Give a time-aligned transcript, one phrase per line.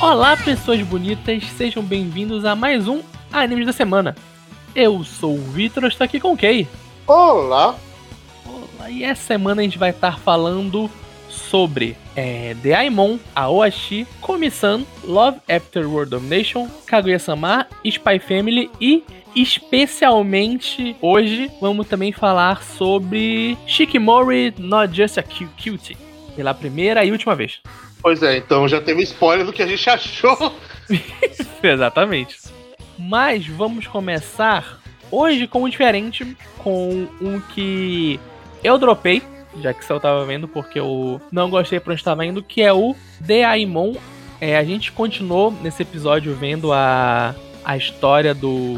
[0.00, 3.02] Olá, pessoas bonitas, sejam bem-vindos a mais um
[3.32, 4.14] Animes da Semana.
[4.72, 6.68] Eu sou o Vitor, estou aqui com o Kay.
[7.04, 7.74] Olá!
[8.46, 10.88] Olá, e essa semana a gente vai estar falando
[11.28, 19.02] sobre é, The Aimon, Aoashi, Komi-san, Love After World Domination, Kaguya-sama, Spy Family e
[19.34, 25.96] especialmente hoje vamos também falar sobre Shikimori Not Just a Cutie,
[26.36, 27.60] pela primeira e última vez.
[28.00, 30.54] Pois é, então já teve spoiler do que a gente achou.
[31.62, 32.38] Exatamente.
[32.98, 34.80] Mas vamos começar
[35.10, 38.18] hoje com um diferente, com um que
[38.62, 39.22] eu dropei,
[39.60, 42.72] já que você tava vendo, porque eu não gostei pra onde estava indo, que é
[42.72, 43.94] o Deaimon.
[44.40, 48.76] É, a gente continuou nesse episódio vendo a, a história do,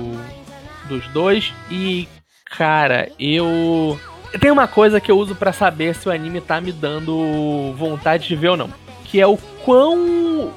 [0.89, 2.09] dos dois e,
[2.45, 3.99] cara, eu.
[4.41, 8.29] Tem uma coisa que eu uso para saber se o anime tá me dando vontade
[8.29, 8.71] de ver ou não
[9.11, 10.53] que é o quão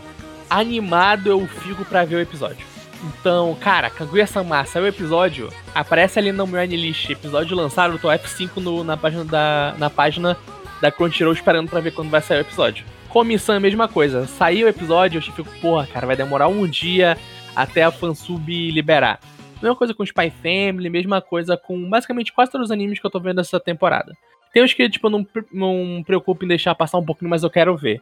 [0.50, 2.66] animado eu fico para ver o episódio.
[3.04, 8.08] Então, cara, Kaguya-sama saiu o episódio, aparece ali no meu Anilist, episódio lançado, eu tô
[8.08, 10.38] F5 no, na página da na página
[10.80, 12.86] da Crunchyroll esperando para ver quando vai sair o episódio.
[13.10, 14.26] Comissão, mesma coisa.
[14.26, 17.18] Saiu o episódio, eu fico, porra, cara, vai demorar um dia
[17.56, 19.20] até a fansub liberar.
[19.62, 23.12] Mesma coisa com Spy Family, mesma coisa com basicamente quase todos os animes que eu
[23.12, 24.14] tô vendo essa temporada.
[24.54, 27.44] Tem uns que, tipo, eu não, não me preocupo em deixar passar um pouquinho, mas
[27.44, 28.02] eu quero ver.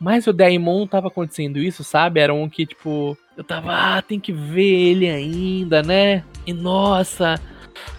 [0.00, 2.20] Mas o Daimon tava acontecendo isso, sabe?
[2.20, 6.24] Era um que, tipo, eu tava, ah, tem que ver ele ainda, né?
[6.46, 7.38] E nossa,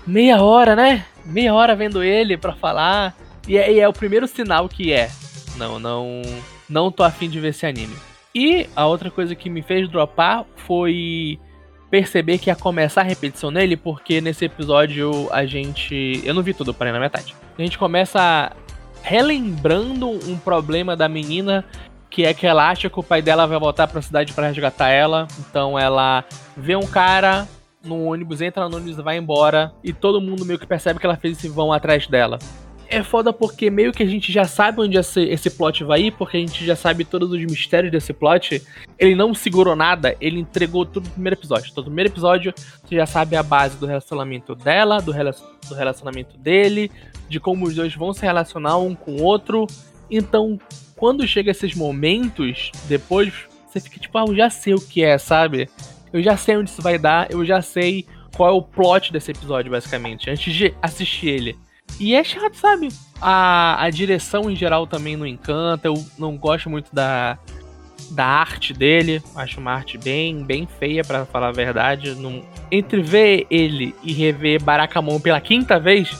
[0.05, 1.05] meia hora, né?
[1.23, 3.15] Meia hora vendo ele pra falar.
[3.47, 5.11] E é, e é o primeiro sinal que é.
[5.57, 6.23] Não, não.
[6.67, 7.95] Não tô afim de ver esse anime.
[8.33, 11.37] E a outra coisa que me fez dropar foi
[11.91, 16.21] perceber que ia começar a repetição nele, porque nesse episódio a gente.
[16.23, 17.35] Eu não vi tudo, parei na metade.
[17.57, 18.55] A gente começa
[19.03, 21.65] relembrando um problema da menina
[22.11, 24.47] que é que ela acha que o pai dela vai voltar para a cidade para
[24.47, 25.27] resgatar ela.
[25.39, 26.25] Então ela
[26.57, 27.47] vê um cara
[27.83, 29.73] no ônibus, entra no ônibus vai embora.
[29.81, 32.37] E todo mundo meio que percebe que ela fez esse vão atrás dela.
[32.89, 36.11] É foda porque meio que a gente já sabe onde esse, esse plot vai ir,
[36.11, 38.61] porque a gente já sabe todos os mistérios desse plot.
[38.99, 41.69] Ele não segurou nada, ele entregou tudo no primeiro episódio.
[41.71, 46.37] Então, no primeiro episódio, você já sabe a base do relacionamento dela, do, do relacionamento
[46.37, 46.91] dele,
[47.29, 49.65] de como os dois vão se relacionar um com o outro.
[50.09, 50.59] Então,
[51.01, 53.33] quando chega esses momentos, depois
[53.67, 55.67] você fica tipo, ah, eu já sei o que é, sabe?
[56.13, 58.05] Eu já sei onde isso vai dar, eu já sei
[58.37, 61.57] qual é o plot desse episódio, basicamente, antes de assistir ele.
[61.99, 62.89] E é chato, sabe?
[63.19, 67.39] A, a direção em geral também não encanta, eu não gosto muito da,
[68.11, 72.13] da arte dele, acho uma arte bem, bem feia, para falar a verdade.
[72.13, 72.43] Não...
[72.71, 76.15] Entre ver ele e rever Barakamon pela quinta vez,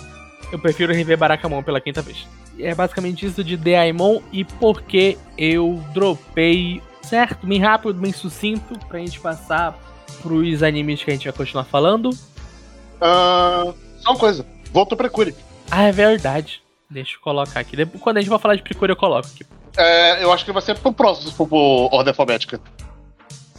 [0.52, 2.26] eu prefiro rever Barakamon pela quinta vez
[2.60, 7.46] é basicamente isso de Daimon e por que eu dropei, certo?
[7.46, 9.78] Bem rápido, bem sucinto, pra gente passar
[10.22, 12.10] pros animes que a gente vai continuar falando.
[12.10, 15.36] Uh, só uma coisa, volta pra Precure.
[15.70, 16.62] Ah, é verdade.
[16.90, 17.86] Deixa eu colocar aqui.
[18.00, 19.46] Quando a gente vai falar de Precure, eu coloco aqui.
[19.78, 22.60] É, eu acho que vai ser pro próximo, for por ordem alfabética.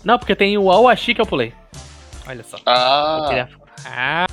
[0.04, 1.53] Não, porque tem o Awashi que eu pulei.
[2.26, 2.59] Olha só.
[2.66, 3.48] Ah.
[3.86, 4.26] Ah.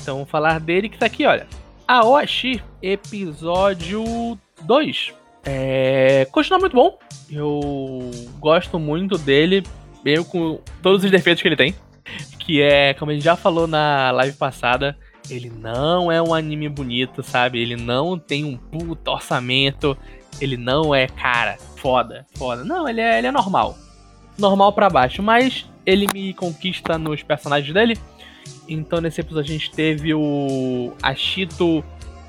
[0.00, 1.46] Então vamos falar dele que tá aqui, olha.
[1.86, 5.12] Aoshi, episódio 2.
[5.44, 6.98] É, continua muito bom.
[7.30, 9.62] Eu gosto muito dele,
[10.04, 11.74] mesmo com todos os defeitos que ele tem.
[12.38, 14.96] Que é, como a gente já falou na live passada,
[15.30, 17.60] ele não é um anime bonito, sabe?
[17.60, 19.96] Ele não tem um puto orçamento.
[20.40, 22.64] Ele não é, cara, foda, foda.
[22.64, 23.76] Não, ele é, ele é normal.
[24.38, 27.98] Normal para baixo, mas ele me conquista nos personagens dele.
[28.68, 31.84] Então nesse episódio a gente teve o Ashito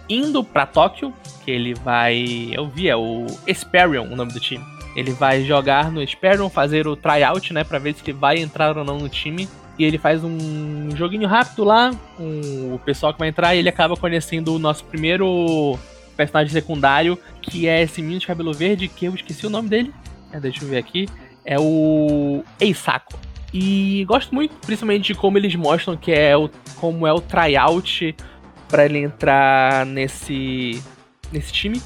[0.09, 1.13] indo para Tóquio,
[1.43, 4.63] que ele vai, eu vi, é o Esperion, o nome do time.
[4.95, 8.77] Ele vai jogar no Esperion, fazer o tryout, né, para ver se ele vai entrar
[8.77, 9.47] ou não no time.
[9.77, 13.69] E ele faz um joguinho rápido lá com o pessoal que vai entrar e ele
[13.69, 15.79] acaba conhecendo o nosso primeiro
[16.15, 19.91] personagem secundário, que é esse menino de cabelo verde, que eu esqueci o nome dele.
[20.31, 21.09] É, deixa eu ver aqui.
[21.43, 23.17] É o Eisako.
[23.53, 28.15] E gosto muito, principalmente de como eles mostram que é o como é o tryout
[28.67, 30.81] para ele entrar nesse
[31.31, 31.81] nesse time,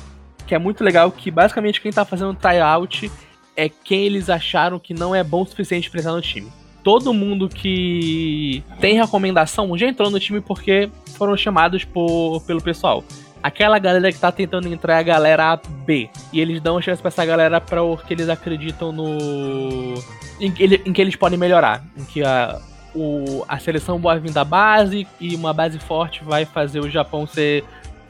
[0.46, 3.12] que é muito legal que basicamente quem tá fazendo tryout
[3.56, 6.50] é quem eles acharam que não é bom o suficiente para entrar no time.
[6.84, 13.04] Todo mundo que tem recomendação já entrou no time porque foram chamados por, pelo pessoal.
[13.48, 16.10] Aquela galera que tá tentando entrar é a galera B.
[16.34, 19.94] E eles dão chance pra essa galera pra que eles acreditam no.
[20.38, 21.82] Em que, ele, em que eles podem melhorar.
[21.98, 22.60] Em que a,
[22.94, 27.26] o, a seleção boa vir da base e uma base forte vai fazer o Japão
[27.26, 27.64] ser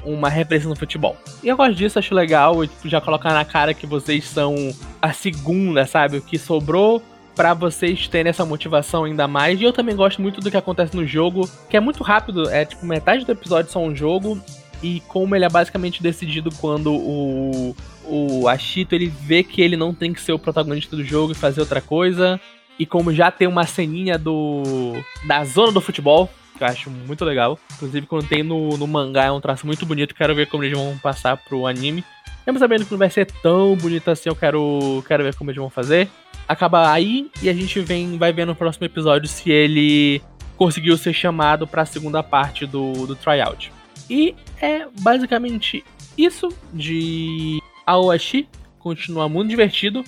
[0.03, 1.15] uma referência no futebol.
[1.43, 2.55] E eu gosto disso, acho legal,
[2.85, 4.55] já colocar na cara que vocês são
[4.99, 6.17] a segunda, sabe?
[6.17, 6.99] O que sobrou
[7.35, 9.61] para vocês terem essa motivação ainda mais.
[9.61, 12.65] E eu também gosto muito do que acontece no jogo, que é muito rápido, é
[12.65, 14.41] tipo metade do episódio só um jogo
[14.81, 17.75] e como ele é basicamente decidido quando o
[18.09, 21.35] o Ashito ele vê que ele não tem que ser o protagonista do jogo e
[21.35, 22.39] fazer outra coisa.
[22.79, 24.93] E como já tem uma ceninha do
[25.25, 27.59] da zona do futebol, que eu acho muito legal.
[27.73, 30.15] Inclusive, quando tem no, no mangá, é um traço muito bonito.
[30.15, 32.03] Quero ver como eles vão passar pro anime.
[32.45, 35.59] Mesmo sabendo que não vai ser tão bonito assim, eu quero, quero ver como eles
[35.59, 36.07] vão fazer.
[36.47, 40.21] Acaba aí e a gente vem, vai ver no próximo episódio se ele
[40.55, 43.71] conseguiu ser chamado para a segunda parte do, do tryout.
[44.09, 45.83] E é basicamente
[46.17, 48.47] isso de Aoshi.
[48.79, 50.03] Continua muito divertido.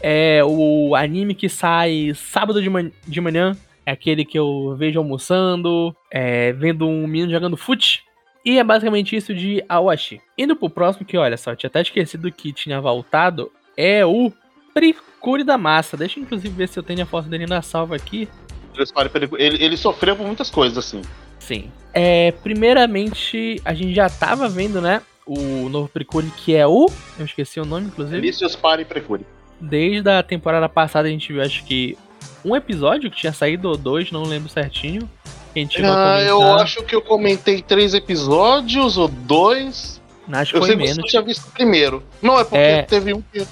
[0.00, 3.56] É o anime que sai sábado de, man de manhã.
[3.84, 8.04] É aquele que eu vejo almoçando, é, vendo um menino jogando fute.
[8.44, 10.20] E é basicamente isso de Awashi.
[10.36, 14.32] Indo pro próximo, que olha só, tinha até esquecido que tinha voltado, é o
[14.72, 15.96] Precure da Massa.
[15.96, 18.28] Deixa eu inclusive ver se eu tenho a foto dele na salva aqui.
[19.38, 21.02] Ele, ele sofreu por muitas coisas, assim.
[21.38, 21.70] Sim.
[22.00, 25.02] É, primeiramente, a gente já tava vendo, né?
[25.26, 26.88] O novo Precure, que é o.
[27.18, 28.16] Eu esqueci o nome, inclusive.
[28.16, 29.26] Elícios Pare Precure.
[29.60, 31.98] Desde a temporada passada a gente viu, acho que,
[32.44, 35.10] um episódio que tinha saído, ou dois, não lembro certinho.
[35.56, 40.00] A gente ah, eu acho que eu comentei três episódios ou dois.
[40.30, 40.98] Acho que eu foi menos.
[40.98, 42.00] Que você tinha visto primeiro.
[42.22, 42.82] Não, é porque é...
[42.82, 43.44] teve um que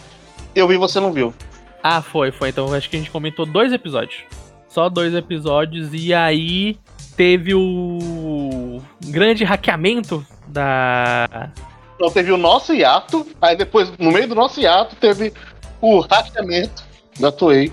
[0.54, 1.34] eu vi e você não viu.
[1.82, 2.50] Ah, foi, foi.
[2.50, 4.22] Então acho que a gente comentou dois episódios.
[4.68, 5.88] Só dois episódios.
[5.92, 6.78] E aí
[7.16, 11.50] teve o grande hackeamento da.
[11.94, 15.32] Então teve o nosso hiato, aí depois, no meio do nosso hiato, teve
[15.80, 16.84] o hackeamento
[17.18, 17.72] da Toei.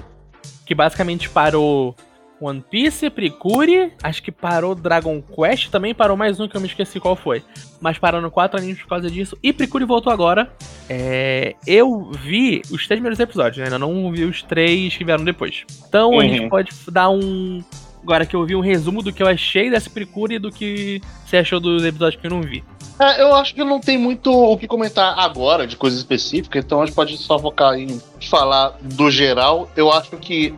[0.65, 1.93] Que basicamente parou
[2.39, 6.67] One Piece, Precure, acho que parou Dragon Quest, também parou mais um que eu me
[6.67, 7.43] esqueci qual foi.
[7.81, 9.37] Mas parando quatro animes por causa disso.
[9.43, 10.51] E Precure voltou agora.
[10.89, 13.65] É, eu vi os três primeiros episódios, né?
[13.65, 15.65] ainda não vi os três que vieram depois.
[15.87, 16.19] Então uhum.
[16.19, 17.61] a gente pode dar um,
[18.03, 21.01] Agora que eu vi um resumo do que eu achei dessa Precure e do que
[21.25, 22.63] você achou dos episódios que eu não vi.
[23.00, 26.81] É, eu acho que não tem muito o que comentar agora de coisa específica, então
[26.81, 29.69] a gente pode só focar em falar do geral.
[29.75, 30.53] Eu acho que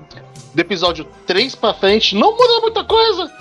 [0.54, 3.24] do episódio 3 pra frente não muda muita coisa.
[3.24, 3.32] Uhum.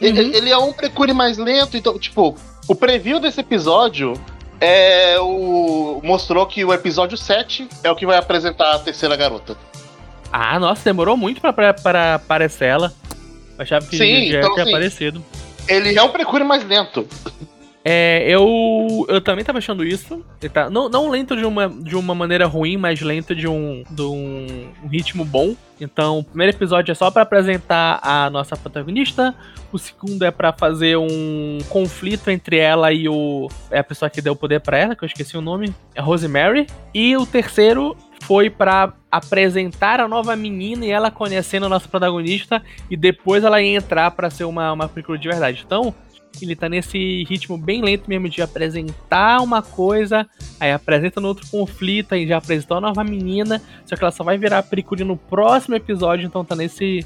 [0.00, 2.36] Ele, ele, é um Precure mais lento, então, tipo,
[2.66, 4.14] o preview desse episódio
[4.60, 6.00] é o.
[6.02, 9.56] mostrou que o episódio 7 é o que vai apresentar a terceira garota.
[10.32, 12.92] Ah, nossa, demorou muito pra, pra, pra aparecer ela.
[13.62, 15.24] Achava que Sim, já então, tinha assim, aparecido.
[15.68, 17.06] Ele é um Precure mais lento.
[17.84, 20.24] É, eu, eu também tava achando isso.
[20.52, 24.02] Tá, não, não lento de uma, de uma maneira ruim, mas lento de um, de
[24.02, 25.56] um, um ritmo bom.
[25.80, 29.34] Então, o primeiro episódio é só para apresentar a nossa protagonista.
[29.72, 34.22] O segundo é para fazer um conflito entre ela e o é a pessoa que
[34.22, 36.66] deu o poder para ela, que eu esqueci o nome, é Rosemary.
[36.94, 42.62] E o terceiro foi para apresentar a nova menina e ela conhecendo a nossa protagonista
[42.90, 45.62] e depois ela ia entrar para ser uma uma prequel de verdade.
[45.66, 45.94] Então,
[46.40, 50.26] ele tá nesse ritmo bem lento mesmo de apresentar uma coisa,
[50.58, 54.24] aí apresenta no outro conflito, aí já apresentou a nova menina, só que ela só
[54.24, 57.04] vai virar prequel no próximo episódio, então tá nesse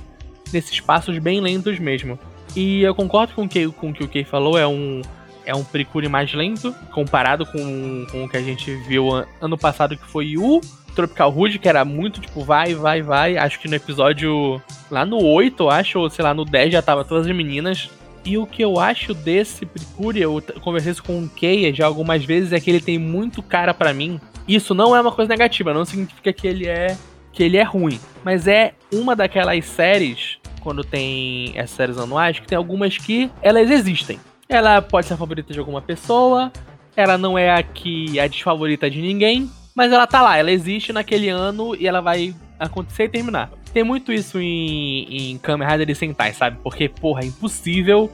[0.53, 2.19] nesses passos bem lentos mesmo.
[2.55, 5.03] E eu concordo com o que, com o, que o Kay falou, é um
[5.45, 9.09] é um Precure mais lento, comparado com, com o que a gente viu
[9.41, 10.61] ano passado, que foi o
[10.97, 13.37] Tropical Rouge, que era muito tipo, vai, vai, vai.
[13.37, 14.61] Acho que no episódio
[14.91, 17.91] lá no 8, acho, ou sei lá, no 10 já tava todas as meninas.
[18.25, 22.25] E o que eu acho desse Precure, eu conversei isso com o Keia já algumas
[22.25, 24.21] vezes, é que ele tem muito cara para mim.
[24.49, 26.97] Isso não é uma coisa negativa, não significa que ele é
[27.33, 32.47] que ele é ruim, mas é uma daquelas séries quando tem essas séries anuais que
[32.47, 34.19] tem algumas que elas existem.
[34.49, 36.51] Ela pode ser a favorita de alguma pessoa,
[36.97, 40.51] ela não é a que é a desfavorita de ninguém, mas ela tá lá, ela
[40.51, 43.51] existe naquele ano e ela vai acontecer e terminar.
[43.75, 46.57] Tem muito isso em, em Kamen Rider e Sentai, sabe?
[46.63, 48.11] Porque, porra, é impossível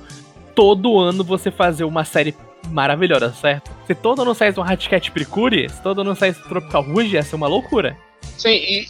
[0.56, 2.34] todo ano você fazer uma série
[2.68, 3.70] maravilhosa, certo?
[3.86, 7.36] Se todo ano saísse um Hatcat Precure, se todo ano saísse Tropical Rouge, ia ser
[7.36, 7.96] uma loucura.
[8.36, 8.86] Sim, e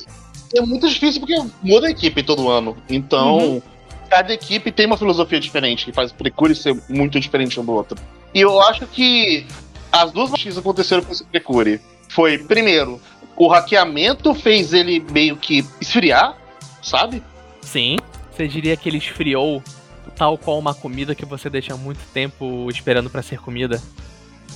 [0.57, 2.75] é muito difícil porque muda a equipe todo ano.
[2.89, 3.63] Então, uhum.
[4.09, 7.73] cada equipe tem uma filosofia diferente, que faz o Precure ser muito diferente um do
[7.73, 7.99] outro.
[8.35, 9.47] E eu acho que
[9.93, 11.79] as duas coisas aconteceram com esse Precure
[12.15, 13.01] foi, primeiro,
[13.37, 16.37] o hackeamento fez ele meio que esfriar,
[16.83, 17.23] sabe?
[17.63, 17.97] Sim.
[18.31, 19.63] Você diria que ele esfriou
[20.17, 23.83] tal qual uma comida que você deixa muito tempo esperando para ser comida?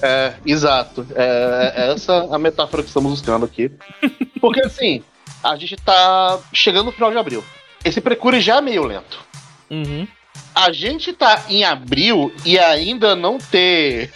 [0.03, 1.07] É, exato.
[1.15, 3.71] É, é essa a metáfora que estamos buscando aqui.
[4.41, 5.03] Porque assim,
[5.43, 7.43] a gente tá chegando no final de abril.
[7.85, 9.19] Esse Precure já é meio lento.
[9.71, 10.07] Uhum.
[10.55, 14.11] A gente tá em abril e ainda não ter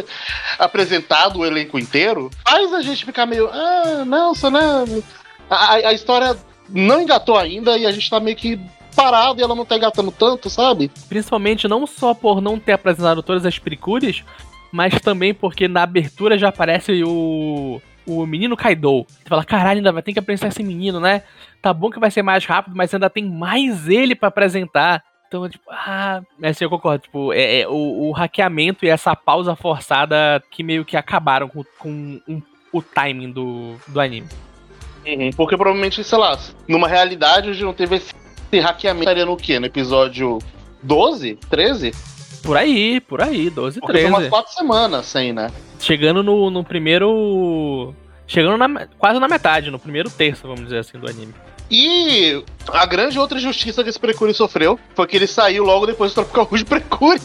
[0.58, 3.48] apresentado o elenco inteiro faz a gente ficar meio.
[3.52, 5.02] Ah, não, não.
[5.50, 6.36] A, a história
[6.68, 8.58] não engatou ainda e a gente tá meio que
[8.94, 10.90] parado e ela não tá engatando tanto, sabe?
[11.08, 14.24] Principalmente não só por não ter apresentado todas as pericures,
[14.72, 17.80] mas também porque na abertura já aparece o.
[18.04, 19.06] O menino Kaido.
[19.06, 21.22] Você fala, caralho, ainda vai ter que apresentar esse menino, né?
[21.60, 25.04] Tá bom que vai ser mais rápido, mas ainda tem mais ele para apresentar.
[25.32, 27.04] Então, tipo, ah, é assim, eu concordo.
[27.04, 31.64] Tipo, é, é o, o, hackeamento e essa pausa forçada que meio que acabaram com,
[31.78, 34.28] com um, o timing do, do anime.
[35.06, 38.12] Uhum, porque provavelmente, sei lá, numa realidade gente não teve esse
[38.60, 39.58] hackeamento estaria no quê?
[39.58, 40.38] No episódio
[40.82, 41.36] 12?
[41.48, 41.92] 13?
[42.42, 44.08] Por aí, por aí, 12, Porque 13.
[44.08, 45.50] umas quatro semanas sem, né?
[45.80, 47.94] Chegando no, no primeiro.
[48.26, 51.32] Chegando na, quase na metade, no primeiro terço, vamos dizer assim, do anime.
[51.70, 56.12] E a grande outra injustiça que esse Precure sofreu foi que ele saiu logo depois
[56.12, 57.20] do Tropical Rouge Precure.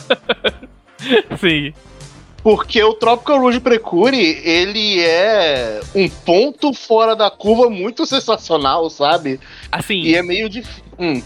[1.38, 1.72] Sim.
[2.42, 9.38] Porque o Tropical Rouge Precure, ele é um ponto fora da curva muito sensacional, sabe?
[9.70, 10.00] Assim.
[10.00, 10.82] E é meio difícil.
[10.98, 11.22] Hum.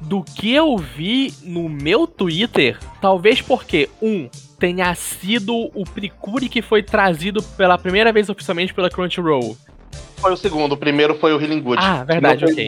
[0.00, 4.28] Do que eu vi no meu Twitter, talvez porque, um,
[4.58, 9.56] tenha sido o Precure que foi trazido pela primeira vez oficialmente pela Crunchyroll.
[10.16, 11.82] Foi o segundo, o primeiro foi o Healing Good.
[11.82, 12.66] Ah, verdade, ok.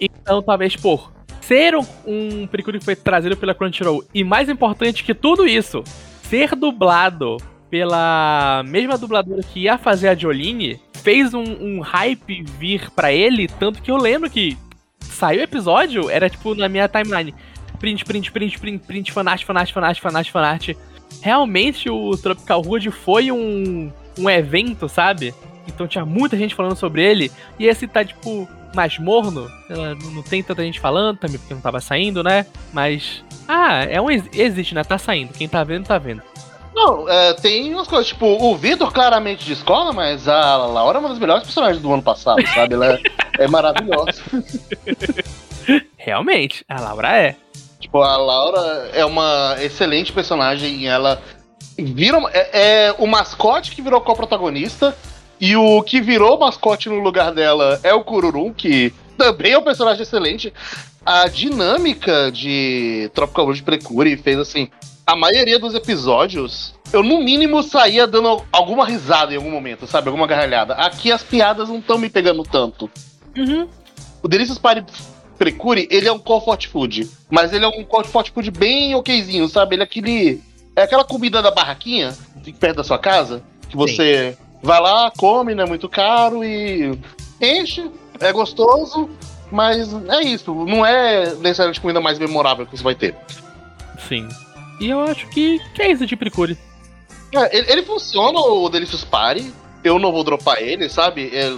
[0.00, 5.02] Então, talvez por ser um, um Precure que foi trazido pela Crunchyroll, e mais importante
[5.02, 5.82] que tudo isso,
[6.22, 7.38] ser dublado
[7.70, 13.48] pela mesma dubladora que ia fazer a Jolene, fez um, um hype vir para ele,
[13.48, 14.56] tanto que eu lembro que
[15.00, 17.34] saiu o episódio, era tipo na minha timeline.
[17.78, 20.68] Print, print, print, print, print, fanart, fanart, fanart, fanart, fanart.
[21.22, 25.32] Realmente o Tropical Hood foi um, um evento, sabe?
[25.68, 27.30] Então tinha muita gente falando sobre ele.
[27.58, 29.50] E esse tá, tipo, mais morno.
[30.12, 32.46] Não tem tanta gente falando também, porque não tava saindo, né?
[32.72, 33.22] Mas.
[33.46, 34.10] Ah, é um.
[34.10, 34.82] Existe, né?
[34.82, 35.32] Tá saindo.
[35.32, 36.22] Quem tá vendo, tá vendo.
[36.74, 41.00] Não, é, tem umas coisas, tipo, o Vitor claramente de escola, mas a Laura é
[41.00, 42.74] uma das melhores personagens do ano passado, sabe?
[42.74, 43.00] Ela é,
[43.40, 44.22] é maravilhosa.
[45.96, 47.34] Realmente, a Laura é.
[47.80, 51.20] Tipo, a Laura é uma excelente personagem e ela
[51.76, 52.18] vira.
[52.32, 54.96] É, é o mascote que virou co-protagonista
[55.40, 59.62] e o que virou mascote no lugar dela é o Kururum, que também é um
[59.62, 60.52] personagem excelente.
[61.04, 64.68] A dinâmica de Tropical Rouge Precure fez assim.
[65.06, 70.08] A maioria dos episódios, eu no mínimo saía dando alguma risada em algum momento, sabe?
[70.08, 70.74] Alguma gargalhada.
[70.74, 72.90] Aqui as piadas não estão me pegando tanto.
[73.34, 73.66] Uhum.
[74.22, 74.84] O Delicious Party
[75.38, 77.08] Precure, ele é um comfort food.
[77.30, 79.76] Mas ele é um comfort food bem okzinho, sabe?
[79.76, 80.42] Ele é aquele.
[80.76, 82.14] É aquela comida da barraquinha,
[82.60, 84.36] perto da sua casa, que você.
[84.38, 86.98] Sim Vai lá, come, não é muito caro e
[87.40, 89.08] enche, é gostoso,
[89.50, 90.52] mas é isso.
[90.54, 93.14] Não é necessariamente a comida mais memorável que você vai ter.
[94.08, 94.28] Sim.
[94.80, 96.56] E eu acho que, que é isso de Precure.
[97.34, 99.52] É, ele, ele, funciona, o Delicious Party.
[99.84, 101.30] Eu não vou dropar ele, sabe?
[101.32, 101.52] É,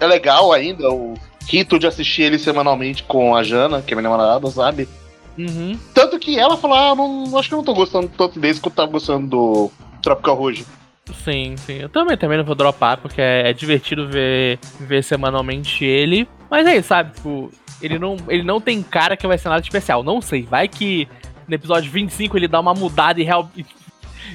[0.00, 1.14] é legal ainda o
[1.48, 4.88] rito de assistir ele semanalmente com a Jana, que é minha namorada, sabe?
[5.36, 5.78] Uhum.
[5.92, 8.74] Tanto que ela falou: Ah, não, acho que eu não tô gostando tanto desse quanto
[8.74, 9.70] eu tava gostando do
[10.00, 10.64] Tropical Rouge.
[11.12, 11.74] Sim, sim.
[11.74, 16.26] Eu também, também não vou dropar, porque é, é divertido ver, ver semanalmente ele.
[16.50, 17.14] Mas é isso, sabe?
[17.14, 20.02] Tipo, ele não, ele não tem cara que vai ser nada especial.
[20.02, 21.06] Não sei, vai que
[21.46, 23.50] no episódio 25 ele dá uma mudada e real.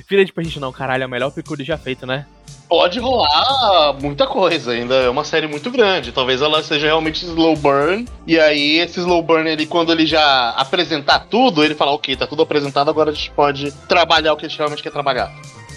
[0.07, 2.25] Vira tipo a gente, não, caralho, é o melhor Picuri já feito, né?
[2.67, 6.11] Pode rolar muita coisa, ainda é uma série muito grande.
[6.11, 8.05] Talvez ela seja realmente slow burn.
[8.27, 12.27] E aí, esse slow burn, ele, quando ele já apresentar tudo, ele fala, ok, tá
[12.27, 15.33] tudo apresentado, agora a gente pode trabalhar o que a gente realmente quer trabalhar.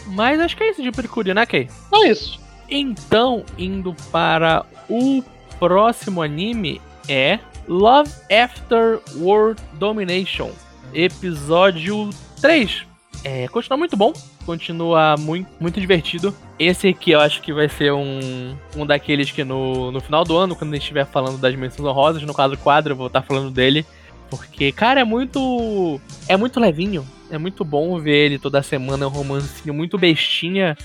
[0.07, 1.69] Mas acho que é isso de Percurio, né, Kay?
[1.95, 2.41] É isso.
[2.69, 5.23] Então, indo para o
[5.59, 10.51] próximo anime é Love After World Domination,
[10.95, 12.87] episódio 3.
[13.25, 14.13] É, continua muito bom,
[14.45, 16.35] continua muito, muito divertido.
[16.59, 20.37] Esse aqui eu acho que vai ser um, um daqueles que no, no final do
[20.37, 23.23] ano, quando a gente estiver falando das menções honrosas, no caso quadro, eu vou estar
[23.23, 23.87] falando dele.
[24.29, 26.01] Porque, cara, é muito.
[26.27, 27.07] É muito levinho.
[27.33, 30.77] É muito bom ver ele toda semana, é um romancinho muito bestinha.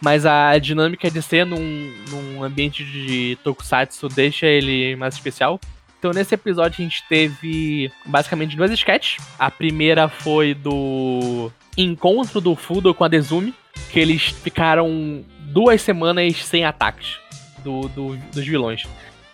[0.00, 5.60] Mas a dinâmica de ser num, num ambiente de tokusatsu deixa ele mais especial.
[5.98, 9.24] Então, nesse episódio, a gente teve basicamente duas sketches.
[9.38, 13.54] A primeira foi do encontro do Fudo com a Dezumi,
[13.92, 17.18] que eles ficaram duas semanas sem ataques
[17.62, 18.84] do, do, dos vilões.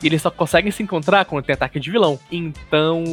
[0.02, 2.18] E eles só conseguem se encontrar quando tem ataque de vilão.
[2.30, 3.04] Então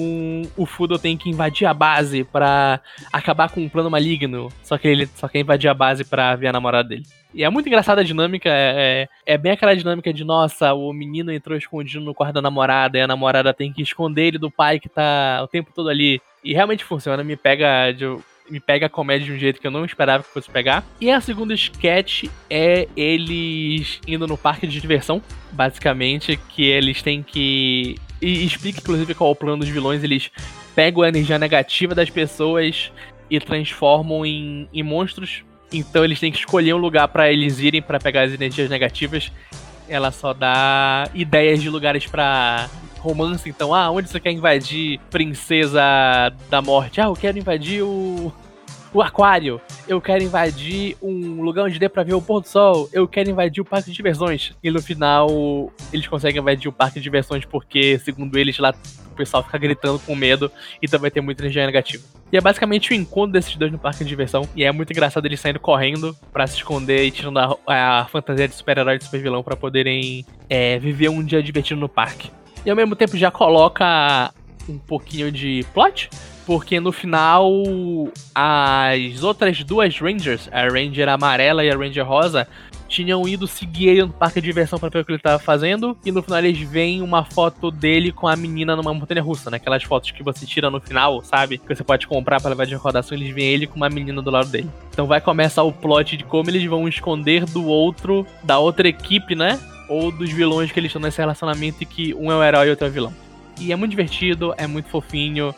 [0.55, 2.79] o Fudo tem que invadir a base para
[3.11, 4.49] acabar com um plano maligno.
[4.63, 7.05] Só que ele só quer invadir a base para ver a namorada dele.
[7.33, 8.49] E é muito engraçada a dinâmica.
[8.49, 12.41] É, é, é bem aquela dinâmica de, nossa, o menino entrou escondido no quarto da
[12.41, 15.89] namorada, e a namorada tem que esconder ele do pai que tá o tempo todo
[15.89, 16.21] ali.
[16.41, 18.05] E realmente funciona, me pega de,
[18.49, 20.83] me pega a comédia de um jeito que eu não esperava que fosse pegar.
[20.99, 25.21] E a segunda sketch é eles indo no parque de diversão,
[25.51, 27.95] basicamente, que eles têm que.
[28.21, 30.03] E explica, inclusive, qual é o plano dos vilões.
[30.03, 30.31] Eles
[30.73, 32.91] pegam a energia negativa das pessoas
[33.29, 35.43] e transformam em, em monstros.
[35.73, 39.31] Então eles têm que escolher um lugar para eles irem para pegar as energias negativas.
[39.87, 42.69] Ela só dá ideias de lugares para
[43.05, 45.81] romance, então, ah, onde você quer invadir Princesa
[46.49, 46.99] da Morte?
[46.99, 48.33] Ah, eu quero invadir o.
[48.93, 49.59] O aquário,
[49.89, 53.29] eu quero invadir um lugar onde dê pra ver o pôr do sol, eu quero
[53.29, 54.53] invadir o parque de diversões.
[54.63, 58.73] E no final, eles conseguem invadir o parque de diversões porque, segundo eles, lá
[59.11, 60.49] o pessoal fica gritando com medo
[60.81, 62.03] e também tem muita energia negativa.
[62.31, 64.47] E é basicamente o encontro desses dois no parque de diversão.
[64.55, 67.57] E é muito engraçado eles saindo correndo para se esconder e tirando a,
[68.01, 72.29] a fantasia de super-herói e super-vilão pra poderem é, viver um dia divertido no parque.
[72.65, 74.33] E ao mesmo tempo já coloca
[74.67, 76.09] um pouquinho de plot,
[76.45, 77.47] porque no final
[78.33, 82.47] as outras duas Rangers, a Ranger amarela e a Ranger rosa,
[82.87, 85.97] tinham ido seguir ele no parque de diversão para ver o que ele tava fazendo,
[86.05, 89.57] e no final eles veem uma foto dele com a menina numa montanha russa, né?
[89.57, 91.57] Aquelas fotos que você tira no final, sabe?
[91.57, 94.31] Que você pode comprar para levar de recordação, eles veem ele com uma menina do
[94.31, 94.69] lado dele.
[94.91, 99.35] Então vai começar o plot de como eles vão esconder do outro, da outra equipe,
[99.35, 99.59] né?
[99.87, 102.69] Ou dos vilões que eles estão nesse relacionamento e que um é o herói e
[102.69, 103.13] outro é o vilão.
[103.59, 105.53] E é muito divertido, é muito fofinho,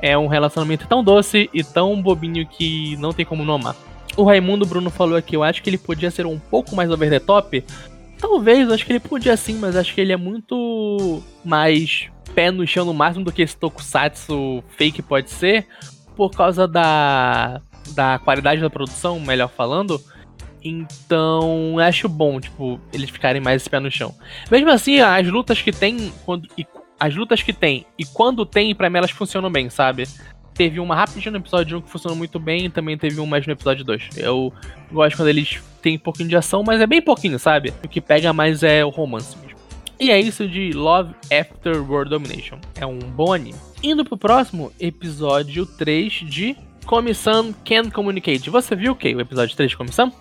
[0.00, 3.76] é um relacionamento tão doce e tão bobinho que não tem como não amar.
[4.16, 7.08] O Raimundo Bruno falou aqui, eu acho que ele podia ser um pouco mais over
[7.08, 7.64] the top.
[8.18, 12.66] Talvez, acho que ele podia sim, mas acho que ele é muito mais pé no
[12.66, 15.66] chão no máximo do que esse tokusatsu fake pode ser,
[16.16, 17.60] por causa da,
[17.92, 20.00] da qualidade da produção, melhor falando.
[20.62, 24.14] Então, acho bom, tipo, eles ficarem mais esse pé no chão.
[24.50, 26.66] Mesmo assim, as lutas que tem, quando, e,
[26.98, 30.06] as lutas que tem, e quando tem, pra mim elas funcionam bem, sabe?
[30.54, 33.46] Teve uma rapidinho no episódio 1 que funcionou muito bem, e também teve uma mais
[33.46, 34.10] no episódio 2.
[34.18, 34.52] Eu
[34.92, 37.72] gosto quando eles têm um pouquinho de ação, mas é bem pouquinho, sabe?
[37.82, 39.58] O que pega mais é o romance mesmo.
[39.98, 42.58] E é isso de Love After World Domination.
[42.74, 43.58] É um bom anime.
[43.82, 48.50] Indo pro próximo, episódio 3 de Comissão Can Communicate.
[48.50, 49.14] Você viu o que?
[49.14, 50.12] O episódio 3 de Comissão?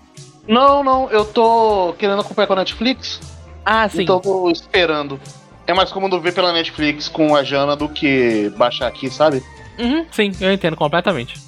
[0.50, 3.22] Não, não, eu tô querendo acompanhar com a Netflix.
[3.64, 4.02] Ah, sim.
[4.02, 5.20] Então tô esperando.
[5.68, 9.44] É mais cômodo ver pela Netflix com a Jana do que baixar aqui, sabe?
[9.78, 11.40] Uhum, sim, eu entendo completamente.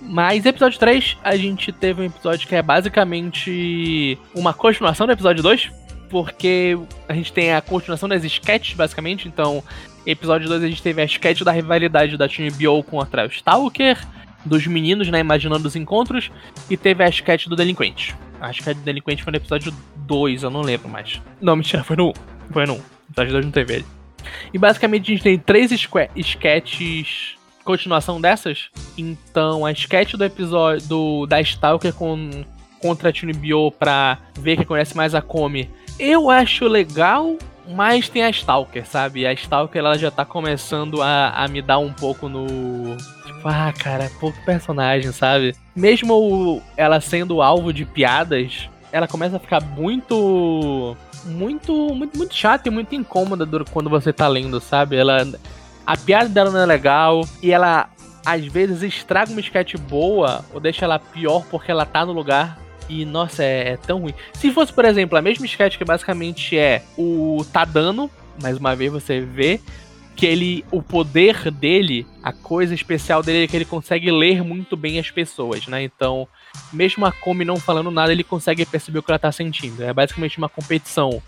[0.00, 5.40] Mas episódio 3, a gente teve um episódio que é basicamente uma continuação do episódio
[5.40, 5.70] 2,
[6.10, 6.76] porque
[7.08, 9.28] a gente tem a continuação das sketches, basicamente.
[9.28, 9.62] Então,
[10.04, 13.96] episódio 2 a gente teve a sketch da rivalidade da Team BO contra o Stalker,
[14.44, 16.30] dos meninos, né, imaginando os encontros,
[16.68, 18.14] e teve a sketch do delinquente.
[18.40, 21.20] Acho que a delinquente foi no episódio 2, eu não lembro mais.
[21.40, 22.12] Não, mentira, foi no 1.
[22.52, 22.76] Foi no 1.
[23.10, 23.86] Episódio 2 não teve ele.
[24.52, 25.70] E basicamente a gente tem três
[26.16, 28.70] sketches continuação dessas.
[28.96, 32.44] Então, a sketch do episódio do, da Stalker com,
[32.80, 35.70] contra a Bio pra ver quem conhece mais a Come.
[35.98, 37.36] Eu acho legal,
[37.68, 39.26] mas tem a Stalker, sabe?
[39.26, 42.96] A Stalker ela já tá começando a, a me dar um pouco no
[43.48, 45.54] ah, cara, pouco personagem, sabe?
[45.74, 50.96] Mesmo ela sendo alvo de piadas, ela começa a ficar muito.
[51.24, 54.96] Muito, muito, muito chata e muito incômoda quando você tá lendo, sabe?
[54.96, 55.26] Ela.
[55.86, 57.88] A piada dela não é legal e ela
[58.24, 62.58] às vezes estraga uma sketch boa ou deixa ela pior porque ela tá no lugar
[62.88, 64.14] e, nossa, é, é, tão ruim.
[64.34, 68.74] Se fosse, por exemplo, a mesma sketch que basicamente é o tá dando, mais uma
[68.76, 69.60] vez você vê,
[70.14, 74.76] que ele, o poder dele, a coisa especial dele é que ele consegue ler muito
[74.76, 75.82] bem as pessoas, né?
[75.82, 76.28] Então,
[76.72, 79.82] mesmo a Komi não falando nada, ele consegue perceber o que ela tá sentindo.
[79.82, 81.22] É basicamente uma competição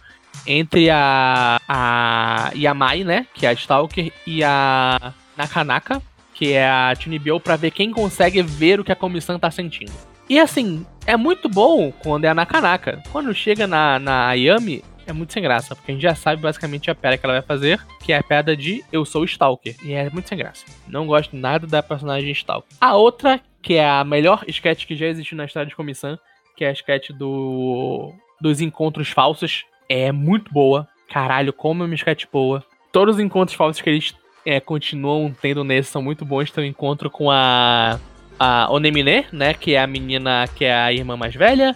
[0.46, 3.26] entre a, a Yamai, né?
[3.34, 6.02] Que é a Stalker, e a Nakanaka,
[6.34, 9.92] que é a Tunibyo, pra ver quem consegue ver o que a comissão tá sentindo.
[10.28, 13.02] E assim, é muito bom quando é a Nakanaka.
[13.12, 16.90] Quando chega na, na Ayami, é muito sem graça, porque a gente já sabe basicamente
[16.90, 19.76] a pedra que ela vai fazer, que é a pedra de Eu Sou Stalker.
[19.82, 20.64] E é muito sem graça.
[20.86, 22.76] Não gosto nada da personagem Stalker.
[22.80, 26.18] A outra, que é a melhor sketch que já existiu na história de comissão,
[26.56, 30.86] que é a sketch do dos encontros falsos, é muito boa.
[31.08, 32.64] Caralho, como é uma sketch boa.
[32.92, 34.14] Todos os encontros falsos que eles
[34.44, 36.50] é, continuam tendo nesse são muito bons.
[36.50, 37.98] Tem um encontro com a,
[38.38, 39.54] a Onemine, né?
[39.54, 41.74] Que é a menina que é a irmã mais velha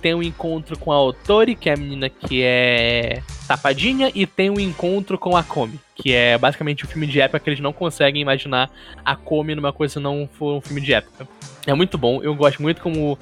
[0.00, 4.50] tem um encontro com a Otori, que é a menina que é tapadinha e tem
[4.50, 7.72] um encontro com a Komi, que é basicamente um filme de época que eles não
[7.72, 8.70] conseguem imaginar
[9.04, 11.26] a Komi numa coisa se não for um filme de época.
[11.66, 13.18] É muito bom, eu gosto muito como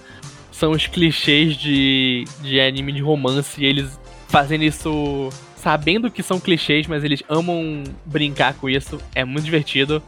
[0.50, 5.30] são os clichês de, de anime de romance e eles fazendo isso
[5.66, 10.00] sabendo que são clichês, mas eles amam brincar com isso, é muito divertido.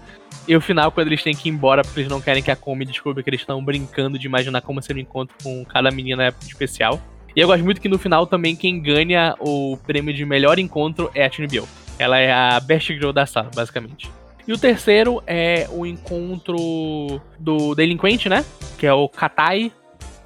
[0.47, 2.55] E o final, quando eles têm que ir embora porque eles não querem que a
[2.55, 6.33] Komi descubra que eles estão brincando de imaginar como ser um encontro com cada menina
[6.43, 7.01] especial.
[7.35, 11.11] E eu gosto muito que no final também quem ganha o prêmio de melhor encontro
[11.13, 11.67] é a Tune Bill.
[11.99, 14.09] Ela é a best girl da sala, basicamente.
[14.47, 18.45] E o terceiro é o encontro do delinquente, né?
[18.79, 19.73] Que é o Katai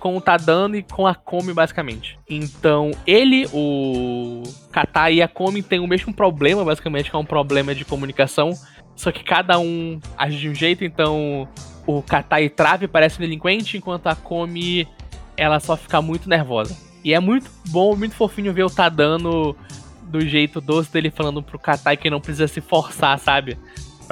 [0.02, 2.18] com o Tadano e com a Komi, basicamente.
[2.28, 7.24] Então, ele, o Katai e a Komi têm o mesmo problema, basicamente, que é um
[7.24, 8.52] problema de comunicação
[8.96, 11.48] só que cada um age de um jeito, então
[11.86, 14.86] o Katai trave parece um delinquente, enquanto a Komi
[15.36, 16.76] ela só fica muito nervosa.
[17.02, 19.56] E é muito bom, muito fofinho ver o Tadano
[20.02, 23.58] do jeito doce dele falando pro Katai que não precisa se forçar, sabe?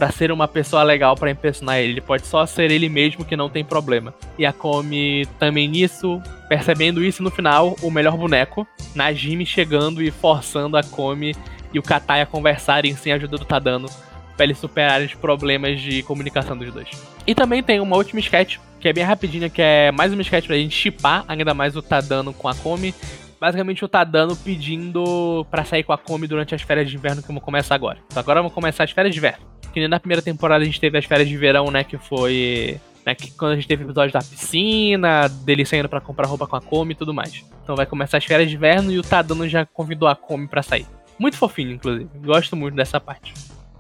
[0.01, 1.93] Pra ser uma pessoa legal para impressionar ele.
[1.93, 4.15] Ele pode só ser ele mesmo que não tem problema.
[4.39, 10.11] E a Komi também nisso, percebendo isso no final, o melhor boneco, Najimi chegando e
[10.11, 11.37] forçando a Komi
[11.75, 13.91] e o Katai a conversarem sem a ajuda do Tadano
[14.39, 16.89] pra eles superarem os problemas de comunicação dos dois.
[17.27, 20.47] E também tem uma última sketch, que é bem rapidinha, que é mais uma sketch
[20.47, 22.95] pra gente chipar ainda mais o Tadano com a Komi.
[23.41, 27.29] Basicamente o Tadano pedindo para sair com a Komi durante as férias de inverno que
[27.29, 27.99] vão começar agora.
[28.07, 29.47] Então agora vão começar as férias de inverno.
[29.73, 31.83] Que nem na primeira temporada a gente teve as férias de verão, né?
[31.83, 36.27] Que foi né, que quando a gente teve episódio da piscina, dele saindo para comprar
[36.27, 37.45] roupa com a Komi e tudo mais.
[37.63, 40.63] Então vai começar as férias de inverno e o Tadano já convidou a Komi para
[40.63, 40.87] sair.
[41.19, 42.11] Muito fofinho, inclusive.
[42.23, 43.33] Gosto muito dessa parte.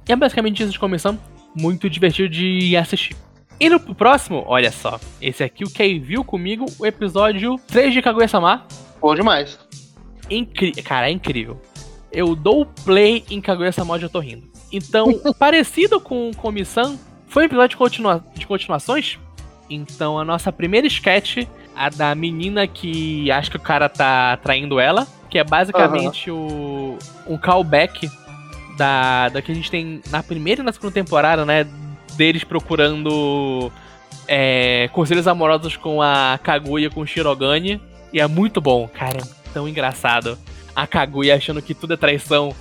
[0.08, 1.18] E é basicamente isso de comissão.
[1.54, 3.16] Muito divertido de assistir.
[3.60, 4.98] Indo pro próximo, olha só.
[5.20, 8.66] Esse aqui, o Kay viu comigo o episódio 3 de Kaguya-sama.
[9.00, 9.58] Bom demais.
[10.28, 11.60] Incri Cara, é incrível.
[12.12, 14.48] Eu dou play em Kaguya-sama e eu tô rindo.
[14.72, 15.06] Então,
[15.38, 19.18] parecido com Comissão, foi um episódio de, continua de continuações.
[19.68, 24.80] Então, a nossa primeira sketch, a da menina que acha que o cara tá traindo
[24.80, 26.98] ela, que é basicamente uhum.
[27.26, 28.10] o, um callback
[28.76, 31.66] da, da que a gente tem na primeira e na segunda temporada, né?
[32.16, 33.70] Deles procurando
[34.26, 37.80] é, conselhos amorosos com a Kaguya com o Shirogane.
[38.12, 40.38] E é muito bom, cara, é tão engraçado.
[40.74, 42.54] A Kaguya achando que tudo é traição.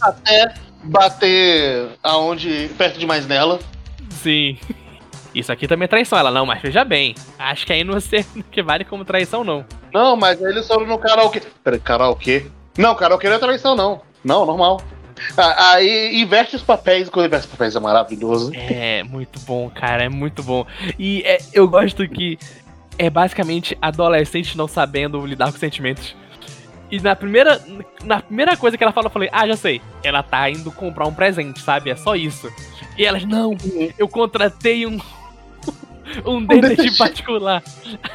[0.00, 3.58] Até bater aonde perto demais nela.
[4.10, 4.58] Sim.
[5.34, 6.18] Isso aqui também é traição.
[6.18, 7.14] Ela, não, mas veja bem.
[7.38, 9.64] Acho que aí não sei que vale como traição, não.
[9.92, 11.42] Não, mas eles foram no karaokê.
[11.62, 12.46] Peraí, karaokê?
[12.76, 14.00] Não, karaokê não é traição, não.
[14.24, 14.80] Não, normal.
[15.36, 18.52] Aí inverte os papéis, quando inverte os papéis é maravilhoso.
[18.54, 20.64] É, muito bom, cara, é muito bom.
[20.98, 22.38] E é, eu gosto que
[22.98, 26.14] é basicamente adolescente não sabendo lidar com sentimentos.
[26.90, 27.62] E na primeira,
[28.02, 29.80] na primeira coisa que ela fala, eu falei, ah, já sei.
[30.02, 31.90] Ela tá indo comprar um presente, sabe?
[31.90, 32.50] É só isso.
[32.96, 33.56] E elas, não,
[33.98, 34.98] eu contratei um.
[36.24, 37.62] um detetive particular.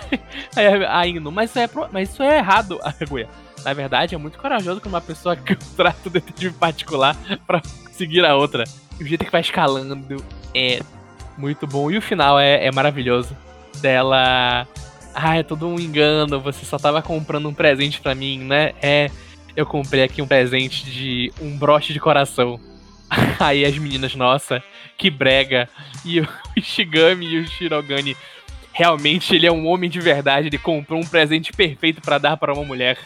[0.56, 3.30] Aí a Indo, mas isso é, mas isso é errado, a Guia.
[3.64, 7.16] Na verdade, é muito corajoso quando uma pessoa contrata um detetive particular
[7.48, 8.66] para seguir a outra.
[9.00, 10.22] E o jeito que vai escalando
[10.54, 10.82] é
[11.38, 11.90] muito bom.
[11.90, 13.38] E o final é, é maravilhoso.
[13.82, 14.68] Dela.
[15.14, 18.74] Ah, é todo um engano, você só tava comprando um presente para mim, né?
[18.82, 19.12] É,
[19.56, 22.60] eu comprei aqui um presente de um broche de coração.
[23.40, 24.64] Aí as meninas, nossa,
[24.98, 25.70] que brega.
[26.04, 26.28] E o
[26.62, 28.18] Shigami e o Shirogane,
[28.72, 32.54] realmente ele é um homem de verdade, ele comprou um presente perfeito para dar para
[32.54, 32.98] uma mulher.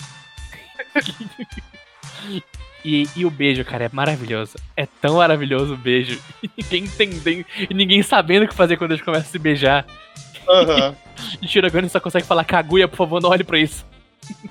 [2.85, 4.53] E, e, o beijo, cara, é maravilhoso.
[4.75, 6.17] É tão maravilhoso o beijo.
[6.41, 7.45] E ninguém entendendo.
[7.69, 9.85] E ninguém sabendo o que fazer quando eles começam a se beijar.
[10.47, 10.95] Uhum.
[11.41, 13.85] e Shirogane só consegue falar, Kaguya, por favor, não olhe pra isso.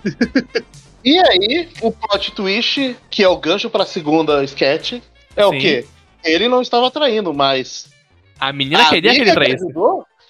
[1.04, 4.94] e aí, o plot twist, que é o gancho pra segunda sketch,
[5.34, 5.48] é Sim.
[5.48, 5.86] o quê?
[6.24, 7.90] Ele não estava traindo, mas.
[8.38, 9.66] A menina a queria que ele traísse.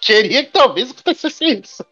[0.01, 1.85] Queria que talvez acontecesse isso.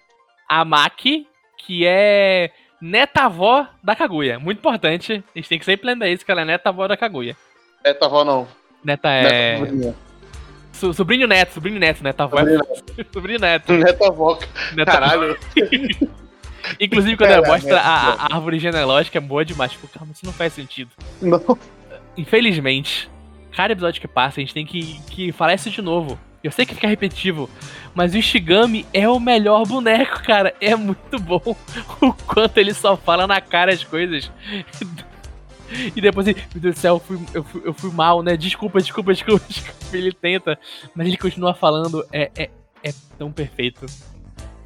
[0.48, 1.26] A Maki,
[1.58, 4.38] que é neta-avó da Kaguya.
[4.38, 5.24] Muito importante.
[5.34, 7.36] A gente tem que sempre lembrar isso, que ela é neta-avó da Kaguya.
[7.84, 8.46] Neta-avó não.
[8.84, 9.58] Neta é...
[9.58, 9.96] Neta
[10.74, 12.58] so, sobrinho neto, sobrinho neto, neta-avó é...
[13.12, 13.72] sobrinho neto.
[13.72, 14.38] Neta-avó.
[14.74, 15.38] Neta Caralho.
[16.80, 19.72] Inclusive, quando ela mostra a, a, árvore genealógica, é boa demais.
[19.72, 20.90] Tipo, calma, isso não faz sentido.
[21.20, 21.58] Não.
[22.16, 23.10] Infelizmente,
[23.52, 26.18] cada episódio que passa, a gente tem que, que falar isso de novo.
[26.42, 27.48] Eu sei que fica repetitivo,
[27.94, 30.54] mas o Ishigami é o melhor boneco, cara.
[30.60, 31.40] É muito bom
[32.02, 34.30] o quanto ele só fala na cara as coisas.
[35.94, 38.36] E depois ele, meu Deus do céu, eu fui, eu fui, eu fui mal, né?
[38.36, 39.96] Desculpa, desculpa, desculpa, desculpa.
[39.96, 40.58] Ele tenta,
[40.94, 42.04] mas ele continua falando.
[42.12, 42.50] É, é,
[42.82, 43.86] é tão perfeito.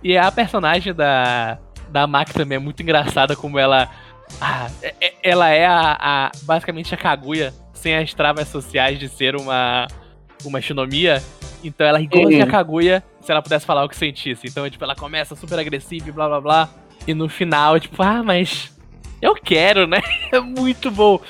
[0.03, 1.59] E a personagem da,
[1.91, 3.91] da Mac também é muito engraçada, como ela
[4.41, 9.09] Ah, é- é- ela é a, a- basicamente a Kaguya sem as travas sociais de
[9.09, 9.87] ser uma
[10.45, 11.23] uma shinomiya.
[11.65, 12.47] Então ela é a Uhum.
[12.51, 14.47] Kaguya se ela pudesse falar o que sentisse.
[14.47, 16.69] Então, tipo, ela começa super agressiva e blá blá blá.
[17.07, 18.71] E no final, tipo, ah, mas
[19.21, 20.01] eu quero, né?
[20.33, 21.21] É muito bom.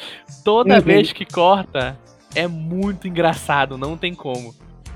[0.44, 0.80] Toda Uhum.
[0.80, 1.98] vez que corta,
[2.34, 4.54] é muito engraçado, não tem como.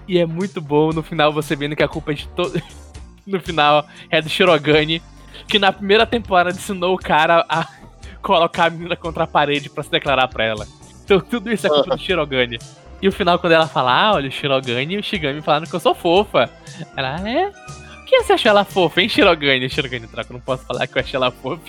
[0.08, 2.60] E é muito bom no final você vendo que a culpa é de todo.
[3.26, 5.00] no final é do Shirogane,
[5.48, 7.66] que na primeira temporada ensinou o cara a
[8.22, 10.66] colocar a menina contra a parede pra se declarar pra ela.
[11.04, 12.58] Então tudo isso é culpa do Shirogane.
[13.00, 15.74] E o final, quando ela fala, ah, olha, o Shirogane e o Shigami falaram que
[15.74, 16.48] eu sou fofa.
[16.96, 17.52] Ela, "Ah, é?
[18.12, 19.70] Que você achou ela fofa, hein, Shirogane?
[19.70, 21.62] Shirogane, troca, não posso falar que eu achei ela fofa,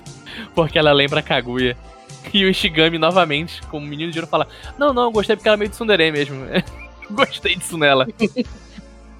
[0.54, 1.78] porque ela lembra a Kaguya.
[2.34, 4.46] E o Shigami, novamente, como menino de ouro, fala,
[4.78, 6.36] não, não, gostei porque ela é meio de tsundere mesmo.
[7.10, 8.06] gostei disso nela.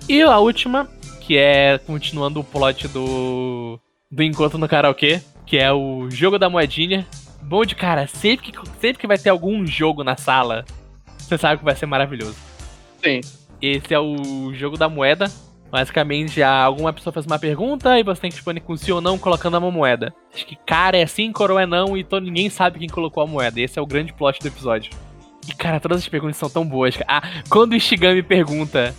[0.10, 0.86] e a última,
[1.22, 3.80] que é continuando o plot do,
[4.12, 7.08] do encontro no karaokê, que é o jogo da moedinha.
[7.42, 10.66] Bom de cara, sempre que, sempre que vai ter algum jogo na sala,
[11.18, 12.36] você sabe que vai ser maravilhoso.
[13.02, 13.22] Sim.
[13.62, 15.32] Esse é o jogo da moeda.
[15.74, 19.18] Basicamente, alguma pessoa faz uma pergunta e você tem que responder com sim ou não
[19.18, 20.14] colocando uma moeda.
[20.32, 23.26] Acho que cara é sim, coroa é não e todo, ninguém sabe quem colocou a
[23.26, 23.60] moeda.
[23.60, 24.92] Esse é o grande plot do episódio.
[25.50, 26.96] E cara, todas as perguntas são tão boas.
[26.96, 27.08] cara.
[27.08, 28.94] Ah, quando o Ishigami pergunta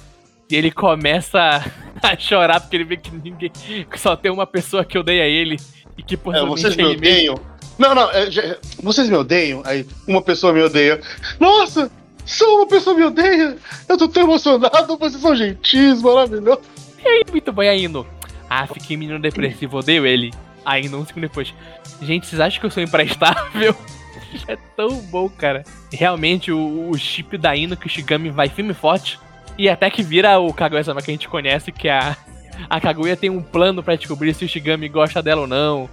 [0.51, 1.39] e ele começa
[2.03, 3.53] a chorar porque ele vê que ninguém.
[3.89, 5.57] que só tem uma pessoa que odeia ele
[5.97, 6.99] e que É, possivelmente vocês me mesmo.
[6.99, 7.35] odeiam?
[7.79, 9.63] Não, não, é, já- vocês me odeiam?
[9.65, 11.01] Aí uma pessoa me odeia.
[11.39, 11.89] Nossa,
[12.25, 13.57] só uma pessoa me odeia?
[13.89, 16.65] Eu tô tão emocionado, vocês são gentis, maravilhosos.
[17.31, 18.07] Muito bem, Aino.
[18.49, 20.33] Ah, fiquei menino depressivo, odeio ele.
[20.65, 21.53] Aino, um segundo depois.
[22.01, 23.75] Gente, vocês acham que eu sou imprestável?
[24.49, 25.63] É tão bom, cara.
[25.93, 29.17] Realmente, o, o chip da Aino que o Shigami vai firme e forte.
[29.57, 32.17] E até que vira o Kaguya-sama que a gente conhece, que a,
[32.69, 35.89] a Kaguya tem um plano pra descobrir se o Shigami gosta dela ou não.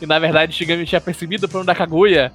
[0.00, 2.32] E na verdade, o Shigami tinha percebido o plano da Kaguya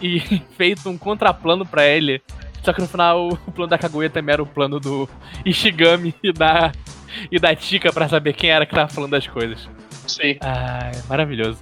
[0.00, 0.20] e
[0.56, 2.22] feito um contraplano pra ele.
[2.66, 5.08] Só que no final, o plano da Kaguya também era o plano do
[5.44, 6.72] Ishigami e da
[7.30, 9.68] e da Tika pra saber quem era que tava falando das coisas.
[10.08, 10.36] Sim.
[10.40, 11.60] Ah, maravilhoso.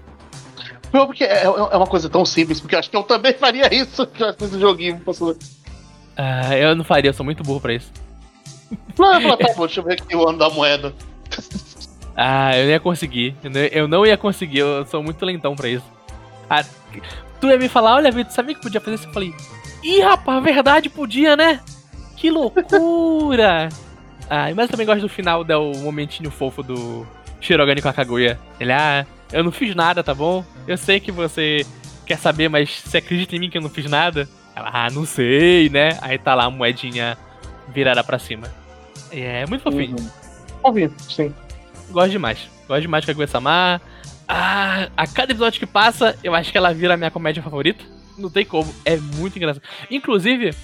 [0.91, 3.69] Não, porque é, é uma coisa tão simples, porque eu acho que eu também faria
[3.75, 4.09] isso
[4.41, 4.99] nesse joguinho.
[5.01, 5.37] Posso...
[6.17, 7.93] Ah, eu não faria, eu sou muito burro pra isso.
[8.99, 10.95] Não, eu falo, tá bom, deixa eu ver aqui o ano da moeda.
[12.17, 13.37] Ah, eu não ia conseguir.
[13.45, 15.85] Eu não, eu não ia conseguir, eu sou muito lentão pra isso.
[16.49, 16.65] Ah,
[17.39, 19.07] tu ia me falar, olha, Vitor, sabia que podia fazer isso?
[19.07, 19.35] Eu falei,
[19.85, 21.61] ih, rapaz, verdade, podia, né?
[22.17, 23.69] Que loucura!
[24.31, 27.07] ah, mas eu também gosto do final, do momentinho fofo do
[27.41, 28.41] Shirogane com a Kaguya.
[28.59, 30.45] Ele, ah, eu não fiz nada, tá bom?
[30.67, 31.67] Eu sei que você
[32.07, 34.29] quer saber, mas você acredita em mim que eu não fiz nada?
[34.57, 35.99] Ela, ah, não sei, né?
[36.01, 37.19] Aí tá lá a moedinha
[37.69, 38.49] virada pra cima.
[39.11, 39.97] É muito fofinho.
[40.65, 40.91] Uhum.
[41.09, 41.35] Sim.
[41.91, 42.49] Gosto demais.
[42.67, 43.81] Gosto demais de Kaguya-sama.
[44.27, 47.85] Ah, a cada episódio que passa, eu acho que ela vira a minha comédia favorita.
[48.17, 48.73] Não tem como.
[48.85, 49.63] É muito engraçado.
[49.91, 50.55] Inclusive,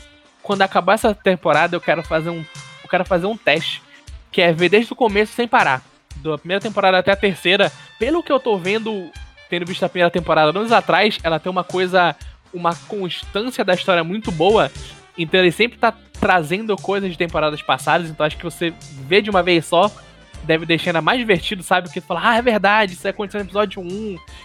[0.42, 2.44] quando acabar essa temporada, eu quero fazer um.
[2.82, 3.82] Eu quero fazer um teste.
[4.30, 5.82] Que é ver desde o começo sem parar.
[6.16, 7.72] Da primeira temporada até a terceira.
[7.98, 9.10] Pelo que eu tô vendo,
[9.48, 12.14] tendo visto a primeira temporada anos atrás, ela tem uma coisa.
[12.52, 14.70] Uma constância da história muito boa.
[15.16, 18.10] Então ele sempre tá trazendo coisas de temporadas passadas.
[18.10, 18.74] Então acho que você
[19.06, 19.90] vê de uma vez só
[20.44, 21.88] deve deixar ainda mais divertido, sabe?
[21.88, 23.84] Porque fala, ah, é verdade, isso aconteceu no episódio 1,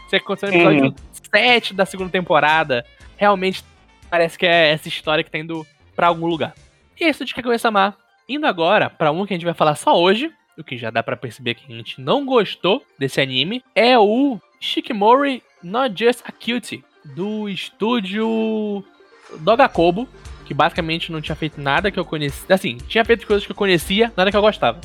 [0.05, 0.95] isso aconteceu no episódio Uhum.
[1.33, 2.85] 7 da segunda temporada.
[3.17, 3.63] Realmente
[4.09, 6.53] parece que é essa história que tá indo pra algum lugar.
[6.99, 7.95] E é isso de Kaguya-sama.
[8.27, 11.03] Indo agora pra um que a gente vai falar só hoje, o que já dá
[11.03, 16.31] pra perceber que a gente não gostou desse anime, é o Shikimori Not Just a
[16.31, 18.83] Cutie, do estúdio
[19.39, 20.07] Dogakobo,
[20.45, 22.55] que basicamente não tinha feito nada que eu conhecia.
[22.55, 24.79] Assim, tinha feito coisas que eu conhecia, nada que eu gostava.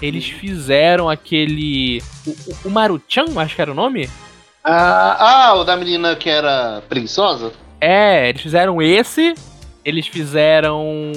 [0.00, 2.00] Eles fizeram aquele.
[2.26, 4.08] O, o- o Maruchan, acho que era o nome?
[4.70, 5.16] Ah,
[5.48, 7.52] ah, o da menina que era preguiçosa?
[7.80, 9.34] É, eles fizeram esse.
[9.82, 11.12] Eles fizeram.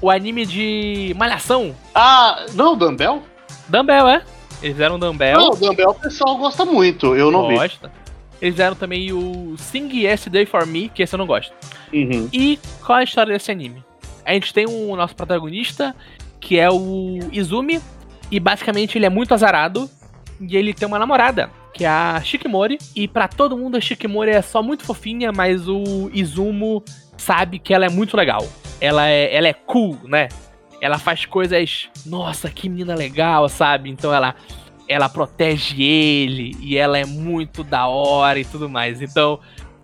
[0.00, 1.74] O anime de Malhação.
[1.94, 3.22] Ah, não, o Dumbbell?
[3.68, 4.22] Dumbbell, é?
[4.62, 5.38] Eles fizeram Dumbbell.
[5.38, 7.54] Não, o Dumbbell o pessoal gosta muito, eu não vi.
[7.56, 7.92] gosta.
[8.40, 11.52] Eles fizeram também o Sing Yesterday for Me, que esse eu não gosto.
[11.92, 12.28] Uhum.
[12.32, 13.84] E qual é a história desse anime?
[14.24, 15.94] A gente tem o nosso protagonista,
[16.40, 17.80] que é o Izumi,
[18.30, 19.88] e basicamente ele é muito azarado,
[20.40, 24.30] e ele tem uma namorada, que é a Shikimori, e pra todo mundo a Shikimori
[24.30, 26.82] é só muito fofinha, mas o Izumo
[27.18, 28.46] sabe que ela é muito legal.
[28.80, 30.28] Ela é, ela é cool, né?
[30.80, 33.90] Ela faz coisas, nossa, que menina legal, sabe?
[33.90, 34.34] Então ela
[34.88, 39.02] ela protege ele e ela é muito da hora e tudo mais.
[39.02, 39.40] Então,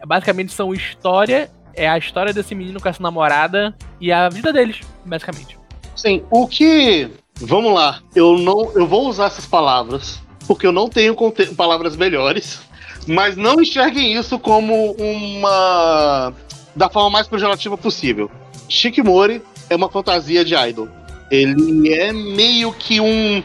[0.07, 4.81] basicamente são história, é a história desse menino com essa namorada e a vida deles,
[5.05, 5.59] basicamente.
[5.94, 7.11] Sim, o que.
[7.40, 8.70] Vamos lá, eu não.
[8.74, 11.16] Eu vou usar essas palavras, porque eu não tenho
[11.57, 12.61] palavras melhores.
[13.07, 16.33] Mas não enxerguem isso como uma.
[16.74, 18.31] da forma mais pejorativa possível.
[18.68, 20.88] Shikimori é uma fantasia de idol.
[21.31, 23.42] Ele é meio que um.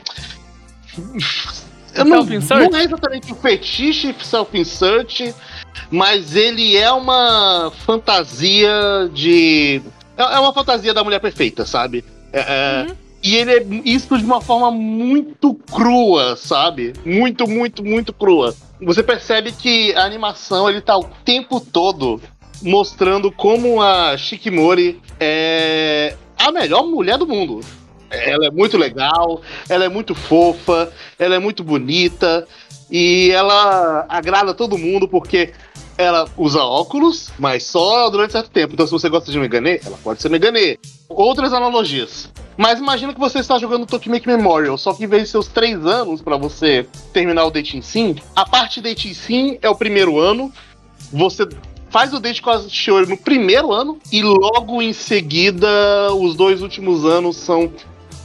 [1.95, 5.33] Eu não, não é exatamente um fetiche self-insert,
[5.89, 9.81] mas ele é uma fantasia de.
[10.15, 12.05] É, é uma fantasia da mulher perfeita, sabe?
[12.31, 12.95] É, é uhum.
[13.23, 16.93] E ele é isso de uma forma muito crua, sabe?
[17.05, 18.55] Muito, muito, muito crua.
[18.81, 22.21] Você percebe que a animação ele tá o tempo todo
[22.61, 27.61] mostrando como a Shikimori é a melhor mulher do mundo.
[28.09, 32.47] Ela é muito legal, ela é muito fofa, ela é muito bonita
[32.89, 35.51] e ela agrada todo mundo porque
[35.97, 38.73] ela usa óculos, mas só durante certo tempo.
[38.73, 40.79] Então, se você gosta de Megane, ela pode ser Megane.
[41.09, 42.31] Outras analogias.
[42.57, 45.85] Mas imagina que você está jogando Tokimeki Memorial, só que em vez de seus três
[45.85, 50.51] anos para você terminar o Dating Sim, a parte Dating Sim é o primeiro ano.
[51.13, 51.47] Você
[51.89, 55.67] faz o date com a Shiori no primeiro ano e logo em seguida
[56.13, 57.71] os dois últimos anos são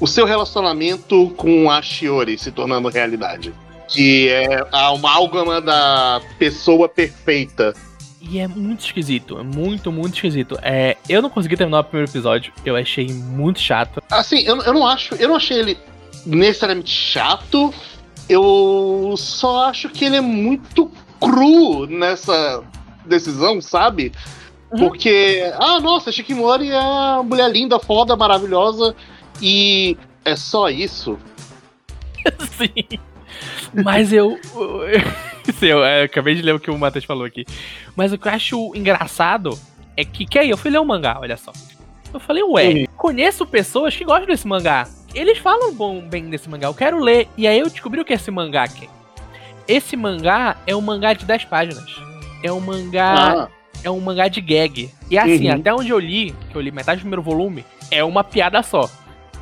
[0.00, 3.54] o seu relacionamento com a Shiori se tornando realidade.
[3.88, 7.74] Que é a amálgama da pessoa perfeita.
[8.30, 10.56] E é muito esquisito, é muito, muito esquisito.
[10.62, 14.02] É, eu não consegui terminar o primeiro episódio, eu achei muito chato.
[14.10, 15.78] Assim, eu, eu não acho, eu não achei ele
[16.24, 17.74] necessariamente chato,
[18.28, 22.62] eu só acho que ele é muito cru nessa
[23.04, 24.12] decisão, sabe?
[24.70, 24.78] Uhum.
[24.78, 28.94] Porque, ah, nossa, Shikimori é uma mulher linda, foda, maravilhosa,
[29.40, 31.18] e é só isso?
[32.56, 32.98] Sim.
[33.84, 34.38] Mas eu.
[35.58, 37.44] Sim, eu, eu, acabei de ler o que o Matheus falou aqui.
[37.96, 39.58] Mas o que eu acho engraçado
[39.96, 41.52] é que, que aí, eu fui ler o um mangá, olha só.
[42.12, 42.84] Eu falei, ué, uhum.
[42.96, 44.86] conheço pessoas que gostam desse mangá.
[45.14, 47.28] Eles falam bom, bem desse mangá, eu quero ler.
[47.36, 48.88] E aí eu descobri o que é esse mangá aqui.
[49.68, 52.00] Esse mangá é um mangá de 10 páginas.
[52.42, 53.44] É um mangá.
[53.44, 53.48] Ah.
[53.84, 54.90] É um mangá de gag.
[55.10, 55.56] E assim, uhum.
[55.56, 58.88] até onde eu li, que eu li metade do primeiro volume, é uma piada só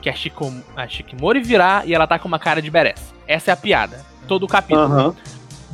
[0.00, 3.12] que a, Shiko, a Shikimori virar e ela tá com uma cara de Beres.
[3.26, 4.04] Essa é a piada.
[4.26, 4.86] Todo o capítulo.
[4.86, 5.14] Uhum.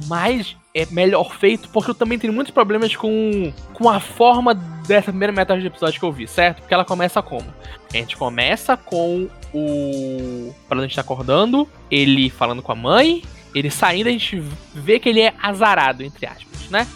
[0.07, 5.11] Mas é melhor feito porque eu também tenho muitos problemas com, com a forma dessa
[5.11, 6.61] primeira metade do episódio que eu vi, certo?
[6.61, 7.47] Porque ela começa como?
[7.93, 10.55] A gente começa com o.
[10.69, 13.23] Pra gente tá acordando, ele falando com a mãe,
[13.55, 14.43] ele saindo, a gente
[14.75, 16.87] vê que ele é azarado, entre aspas, né?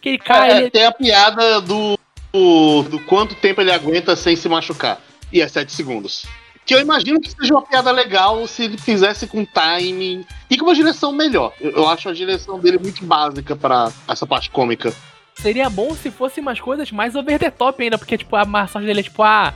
[0.00, 0.50] Que ele cai.
[0.50, 0.70] É, ele...
[0.70, 1.98] Tem a piada do,
[2.32, 5.00] do, do quanto tempo ele aguenta sem se machucar.
[5.32, 6.24] E é 7 segundos.
[6.66, 10.64] Que eu imagino que seja uma piada legal se ele fizesse com timing e com
[10.64, 11.52] uma direção melhor.
[11.60, 14.92] Eu, eu acho a direção dele muito básica para essa parte cômica.
[15.34, 18.86] Seria bom se fossem umas coisas mais over the top ainda, porque, tipo, a massagem
[18.86, 19.52] dele é tipo, ah,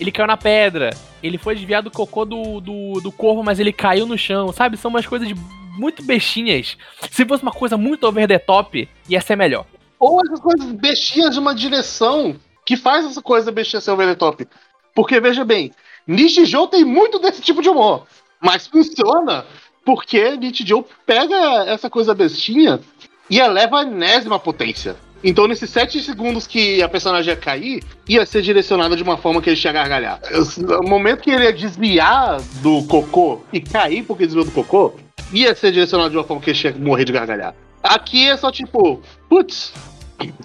[0.00, 0.90] ele caiu na pedra,
[1.22, 4.76] ele foi desviado do cocô do, do, do corvo, mas ele caiu no chão, sabe?
[4.76, 5.28] São umas coisas
[5.76, 6.76] muito bestinhas.
[7.10, 9.64] Se fosse uma coisa muito over the top, ia ser melhor.
[9.98, 14.14] Ou essas coisas bestinhas de uma direção que faz essa coisa bestinha ser over the
[14.14, 14.46] top.
[14.94, 15.72] Porque, veja bem,
[16.08, 18.06] Nishijou tem muito desse tipo de humor.
[18.40, 19.44] Mas funciona
[19.84, 22.80] porque Nishijou pega essa coisa bestinha
[23.28, 24.96] e eleva a enésima potência.
[25.22, 29.42] Então, nesses sete segundos que a personagem ia cair, ia ser direcionada de uma forma
[29.42, 30.20] que ele ia gargalhar.
[30.56, 34.94] No momento que ele ia desviar do cocô e cair porque desviou do cocô,
[35.32, 37.54] ia ser direcionado de uma forma que ele ia morrer de gargalhar.
[37.82, 39.72] Aqui é só tipo, putz.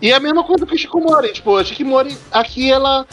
[0.02, 1.34] E é a mesma coisa que o Shikomori.
[1.34, 3.08] Tipo, a Shikomori, aqui ela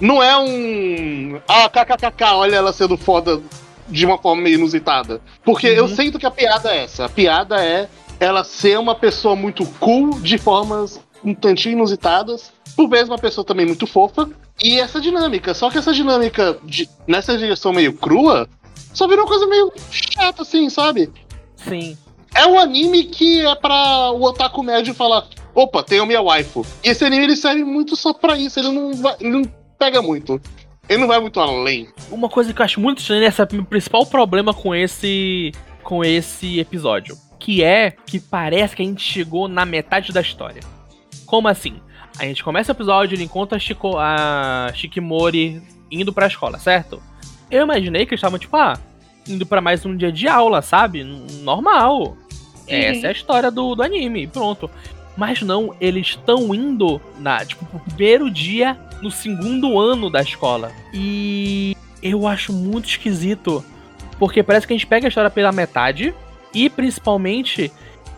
[0.00, 1.40] não é um.
[1.48, 3.40] Ah, kkkk, olha ela sendo foda
[3.88, 5.20] de uma forma meio inusitada.
[5.44, 5.76] Porque uhum.
[5.76, 7.06] eu sinto que a piada é essa.
[7.06, 12.52] A piada é ela ser uma pessoa muito cool de formas um tantinho inusitadas.
[12.76, 14.28] Por vezes uma pessoa também muito fofa.
[14.62, 15.54] E essa dinâmica.
[15.54, 18.48] Só que essa dinâmica de, nessa direção meio crua
[18.92, 21.10] só virou uma coisa meio chata, assim, sabe?
[21.56, 21.96] Sim.
[22.34, 26.64] É um anime que é pra o otaku médio falar: opa, tenho minha waifu.
[26.82, 28.58] E esse anime ele serve muito só pra isso.
[28.58, 29.16] Ele não vai.
[29.20, 29.42] Ele não
[29.78, 30.40] pega muito.
[30.88, 31.88] Ele não vai muito além.
[32.10, 36.04] Uma coisa que eu acho muito estranha, esse é o principal problema com esse com
[36.04, 40.62] esse episódio, que é que parece que a gente chegou na metade da história.
[41.24, 41.80] Como assim?
[42.18, 47.00] A gente começa o episódio, ele encontra a, Shiko, a Shikimori indo pra escola, certo?
[47.50, 48.78] Eu imaginei que eles estavam, tipo, ah,
[49.28, 51.04] indo para mais um dia de aula, sabe?
[51.04, 52.00] Normal.
[52.02, 52.16] Uhum.
[52.66, 54.70] Essa é a história do, do anime, pronto.
[55.16, 60.70] Mas não, eles estão indo na, tipo, pro primeiro dia no segundo ano da escola.
[60.92, 63.64] E eu acho muito esquisito.
[64.18, 66.14] Porque parece que a gente pega a história pela metade.
[66.54, 67.72] E principalmente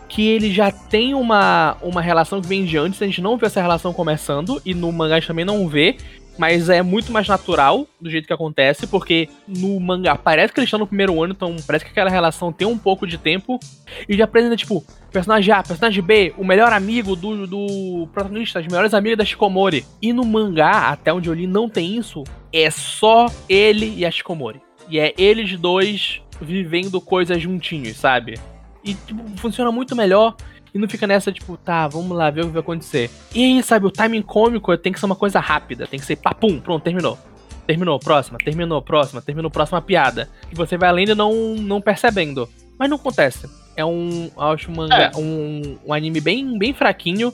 [0.09, 3.45] que ele já tem uma, uma relação que vem de antes, a gente não vê
[3.45, 5.97] essa relação começando, e no mangá a gente também não vê.
[6.37, 10.67] Mas é muito mais natural do jeito que acontece, porque no mangá parece que eles
[10.67, 13.59] estão no primeiro ano, então parece que aquela relação tem um pouco de tempo,
[14.07, 18.67] e já apresenta, tipo, personagem A, personagem B, o melhor amigo do, do protagonista, as
[18.67, 19.85] melhores amigas da Shikomori.
[20.01, 22.23] E no mangá, até onde eu li, não tem isso,
[22.53, 24.61] é só ele e a Shikomori.
[24.89, 28.39] E é eles dois vivendo coisas juntinhos, sabe?
[28.83, 30.35] E tipo, funciona muito melhor.
[30.73, 33.09] E não fica nessa, tipo, tá, vamos lá ver o que vai acontecer.
[33.33, 36.15] E aí, sabe, o timing cômico tem que ser uma coisa rápida, tem que ser
[36.15, 37.17] papum, pronto, terminou.
[37.65, 40.29] Terminou, próxima, terminou, próxima, terminou, próxima piada.
[40.51, 42.49] E você vai além de não, não percebendo.
[42.77, 43.47] Mas não acontece.
[43.75, 45.17] É um, acho um, mangá, é.
[45.17, 47.33] um, um anime bem, bem fraquinho.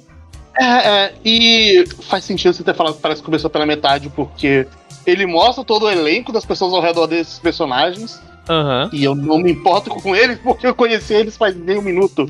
[0.57, 4.67] É, é, e faz sentido você ter falado que parece que começou pela metade, porque
[5.05, 8.21] ele mostra todo o elenco das pessoas ao redor desses personagens.
[8.49, 8.89] Uhum.
[8.91, 12.29] E eu não me importo com eles porque eu conheci eles faz nem um minuto.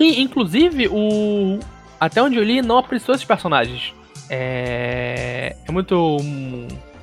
[0.00, 1.58] Sim, inclusive, o.
[2.00, 3.92] Até onde eu li, não apreciou esses personagens.
[4.30, 5.54] É.
[5.68, 6.16] É muito.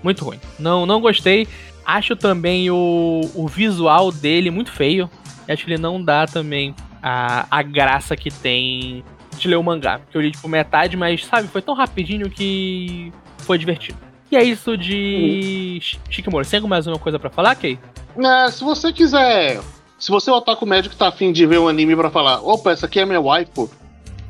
[0.01, 0.39] Muito ruim.
[0.57, 1.47] Não, não gostei.
[1.85, 5.09] Acho também o, o visual dele muito feio.
[5.47, 9.03] Acho que ele não dá também a, a graça que tem
[9.37, 9.99] de ler o mangá.
[9.99, 13.97] Porque eu li, tipo, metade, mas, sabe, foi tão rapidinho que foi divertido.
[14.31, 15.99] E é isso de uhum.
[16.09, 16.45] Shikimori.
[16.45, 17.79] Você tem mais uma coisa para falar, Kei?
[18.17, 19.59] É, se você quiser
[19.97, 22.41] se você é o otaku médico que tá afim de ver um anime pra falar,
[22.41, 23.51] opa, essa aqui é minha wife,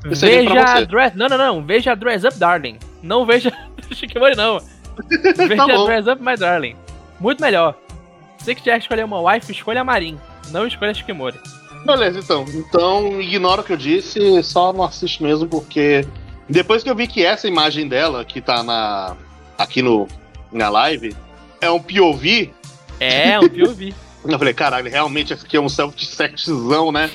[0.04, 1.18] Veja Dress.
[1.18, 1.66] Não, não, não.
[1.66, 2.78] Veja Dress Up Darling.
[3.02, 3.52] Não veja
[3.92, 4.60] Shikimori, não.
[5.36, 6.76] Veja tá Dress Up My Darling.
[7.20, 7.76] Muito melhor.
[8.38, 10.18] Se você quiser escolher uma wife, escolha a Marin.
[10.52, 11.40] Não escolha a Shikimori.
[11.86, 12.46] Beleza, então.
[12.54, 16.06] Então, ignora o que eu disse, só não assiste mesmo, porque
[16.50, 19.16] depois que eu vi que essa imagem dela, que tá na
[19.58, 20.08] aqui no,
[20.52, 21.16] na live,
[21.62, 22.52] é um POV.
[23.00, 23.94] É, um POV.
[24.28, 27.10] Eu falei, caralho, realmente esse aqui é um self-sexzão, né?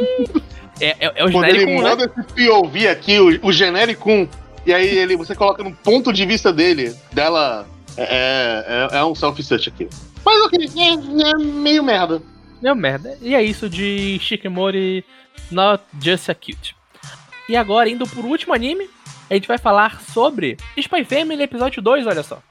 [0.80, 1.80] é, é, é o Quando ele né?
[1.80, 4.28] manda esse POV aqui, o, o genérico,
[4.64, 7.66] e aí ele, você coloca no ponto de vista dele, dela,
[7.96, 9.88] é, é, é um self-search aqui.
[10.24, 12.22] Mas ok, é, é meio merda.
[12.62, 13.16] Meio merda.
[13.20, 15.04] E é isso de Shikimori
[15.50, 16.76] Not Just a Cute.
[17.48, 18.88] E agora, indo por último anime,
[19.28, 22.42] a gente vai falar sobre Spy Family episódio 2, olha só.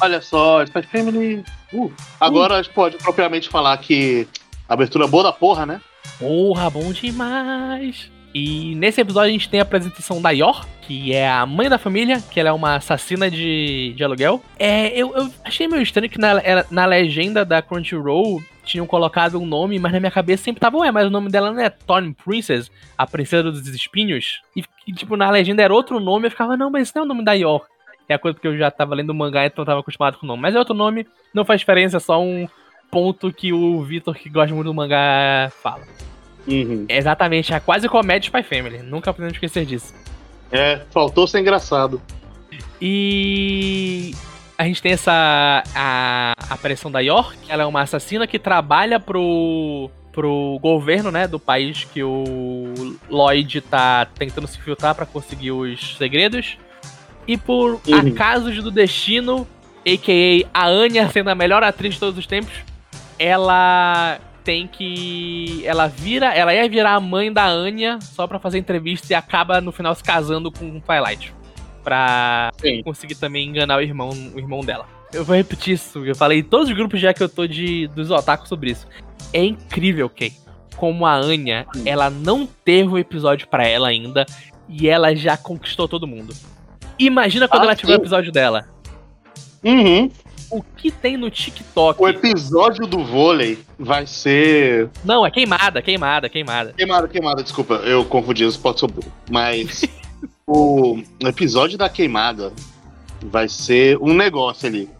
[0.00, 1.44] Olha só, Spy Family.
[1.72, 2.56] Uh, agora uh.
[2.56, 4.26] a gente pode propriamente falar que
[4.68, 5.80] abertura boa da porra, né?
[6.18, 8.10] Porra, bom demais!
[8.34, 11.78] E nesse episódio a gente tem a apresentação da Yor, que é a mãe da
[11.78, 14.42] família, que ela é uma assassina de, de aluguel.
[14.58, 16.34] É, eu, eu achei meio estranho que na,
[16.70, 20.90] na legenda da Crunchyroll tinham colocado um nome, mas na minha cabeça sempre tava, ué,
[20.90, 24.40] mas o nome dela não é Thorn Princess, a princesa dos espinhos?
[24.56, 27.04] E, e, tipo, na legenda era outro nome, eu ficava, não, mas esse não é
[27.04, 27.66] o nome da Yor.
[28.12, 30.26] É a coisa porque eu já tava lendo o mangá, então eu tava acostumado com
[30.26, 30.42] o nome.
[30.42, 32.48] Mas é outro nome, não faz diferença, é só um
[32.90, 35.82] ponto que o Vitor, que gosta muito do mangá, fala.
[36.46, 36.84] Uhum.
[36.88, 38.82] É exatamente, é quase comédia Spy Family.
[38.82, 39.94] Nunca podemos esquecer disso.
[40.50, 42.00] É, faltou ser engraçado.
[42.80, 44.12] E
[44.58, 49.90] a gente tem essa a aparição da York, ela é uma assassina que trabalha pro
[50.12, 55.96] pro governo, né, do país que o Lloyd tá tentando se filtrar para conseguir os
[55.96, 56.58] segredos.
[57.26, 58.08] E por uhum.
[58.12, 59.46] acasos do destino,
[59.86, 60.48] a.k.a.
[60.52, 62.52] a Anya sendo a melhor atriz de todos os tempos,
[63.18, 65.62] ela tem que.
[65.64, 66.34] Ela vira.
[66.34, 69.94] Ela ia virar a mãe da Anya só pra fazer entrevista e acaba no final
[69.94, 71.32] se casando com o Twilight.
[71.82, 72.82] Pra Sim.
[72.82, 74.86] conseguir também enganar o irmão, o irmão dela.
[75.12, 77.86] Eu vou repetir isso, eu falei em todos os grupos já que eu tô de,
[77.88, 78.86] dos otakus sobre isso.
[79.32, 80.32] É incrível, Kay.
[80.76, 84.24] Como a Anya, ela não teve um episódio para ela ainda
[84.68, 86.34] e ela já conquistou todo mundo.
[86.98, 88.68] Imagina quando ah, ela tiver o episódio dela.
[89.64, 90.10] Uhum.
[90.50, 92.02] O que tem no TikTok?
[92.02, 94.90] O episódio do vôlei vai ser.
[95.02, 96.74] Não, é queimada, queimada, queimada.
[96.74, 99.06] Queimada, queimada, desculpa, eu confundi os potes sobre.
[99.30, 99.84] Mas
[100.46, 102.52] o episódio da queimada
[103.22, 104.90] vai ser um negócio ali.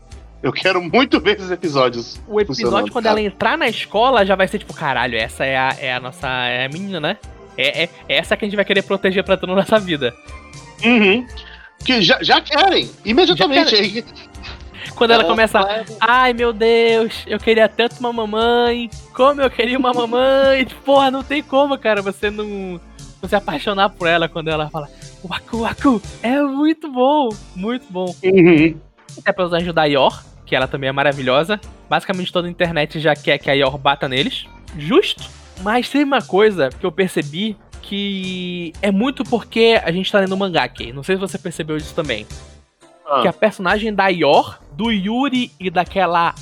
[0.43, 2.21] Eu quero muito ver esses episódios.
[2.27, 5.77] O episódio, quando ela entrar na escola, já vai ser tipo, caralho, essa é a,
[5.79, 7.19] é a nossa é a menina, né?
[7.57, 10.15] É, é, é essa que a gente vai querer proteger pra toda a nossa vida.
[10.85, 11.27] Uhum.
[11.85, 13.71] Que já, já querem, imediatamente.
[13.71, 14.05] Já querem.
[14.95, 19.93] Quando ela começa, ai meu Deus, eu queria tanto uma mamãe, como eu queria uma
[19.93, 20.67] mamãe.
[20.85, 22.81] Porra, não tem como, cara, você não,
[23.21, 24.89] não se apaixonar por ela quando ela fala,
[25.25, 28.15] Waku Waku, é muito bom, muito bom.
[28.23, 28.77] Uhum.
[29.25, 31.61] É pra ajudar a Yor, que ela também é maravilhosa.
[31.89, 34.47] Basicamente toda a internet já quer que a Yor bata neles.
[34.77, 35.25] Justo.
[35.63, 40.37] Mas tem uma coisa que eu percebi que é muito porque a gente tá lendo
[40.37, 40.93] mangá aqui.
[40.93, 42.27] Não sei se você percebeu isso também.
[43.07, 43.21] Ah.
[43.23, 46.35] Que a personagem da Yor, do Yuri e daquela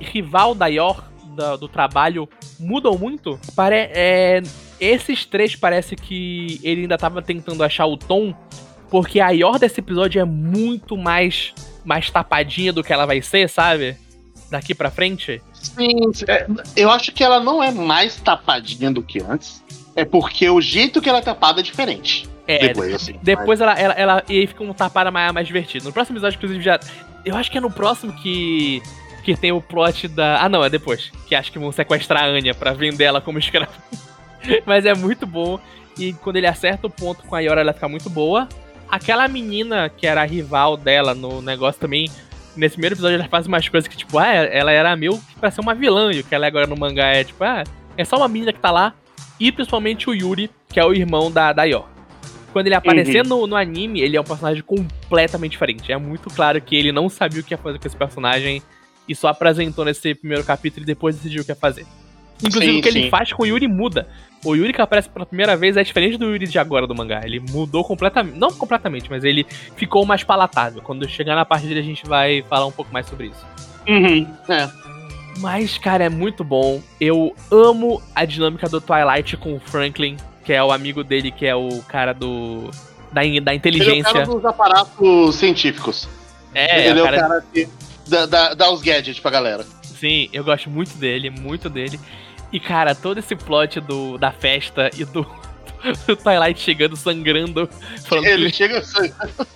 [0.00, 2.28] rival da Yor do, do trabalho
[2.58, 3.38] mudam muito.
[3.54, 4.42] Pare é,
[4.80, 8.34] esses três parece que ele ainda tava tentando achar o tom.
[8.90, 13.48] Porque a Yor desse episódio é muito mais, mais tapadinha do que ela vai ser,
[13.48, 13.96] sabe?
[14.50, 15.40] Daqui pra frente.
[15.54, 19.62] Sim, é, eu acho que ela não é mais tapadinha do que antes.
[19.94, 22.28] É porque o jeito que ela é tapada é diferente.
[22.46, 25.84] É, depois, assim, depois ela, ela, ela, e aí fica um tapada mais, mais divertido.
[25.84, 26.80] No próximo episódio, inclusive, já.
[27.24, 28.82] Eu acho que é no próximo que.
[29.22, 30.42] Que tem o plot da.
[30.42, 31.12] Ah, não, é depois.
[31.28, 33.72] Que acho que vão sequestrar a Anya pra vender ela como escrava.
[34.66, 35.60] Mas é muito bom.
[35.96, 38.48] E quando ele acerta o ponto com a Yora, ela fica muito boa.
[38.90, 42.10] Aquela menina que era a rival dela no negócio também.
[42.56, 45.60] Nesse primeiro episódio ela faz umas coisas que, tipo, ah, ela era meio pra ser
[45.60, 46.12] uma vilã.
[46.12, 47.62] E o que ela é agora no mangá é, tipo, ah,
[47.96, 48.92] é só uma menina que tá lá.
[49.42, 51.84] E principalmente o Yuri, que é o irmão da, da Yor.
[52.52, 53.40] Quando ele aparecer uhum.
[53.40, 55.90] no, no anime, ele é um personagem completamente diferente.
[55.90, 58.62] É muito claro que ele não sabia o que ia fazer com esse personagem
[59.08, 61.84] e só apresentou nesse primeiro capítulo e depois decidiu o que ia fazer.
[62.40, 62.98] Inclusive, sim, o que sim.
[63.00, 64.06] ele faz com o Yuri muda.
[64.44, 67.22] O Yuri que aparece pela primeira vez é diferente do Yuri de agora do mangá.
[67.24, 68.38] Ele mudou completamente.
[68.38, 70.80] Não completamente, mas ele ficou mais palatável.
[70.82, 73.44] Quando chegar na parte dele, a gente vai falar um pouco mais sobre isso.
[73.88, 74.70] Uhum, é.
[75.38, 76.82] Mas, cara, é muito bom.
[77.00, 81.46] Eu amo a dinâmica do Twilight com o Franklin que é o amigo dele, que
[81.46, 82.70] é o cara do.
[83.12, 83.90] Da, da inteligência.
[83.92, 86.08] Ele é o cara dos aparatos científicos.
[86.54, 87.68] É, ele é o cara, é o cara que
[88.08, 89.64] dá, dá, dá os gadgets pra galera.
[89.82, 91.98] Sim, eu gosto muito dele, muito dele.
[92.52, 95.22] E, cara, todo esse plot do, da festa e do,
[96.06, 97.68] do Twilight chegando sangrando.
[98.24, 98.56] ele que...
[98.56, 99.46] chega sangrando.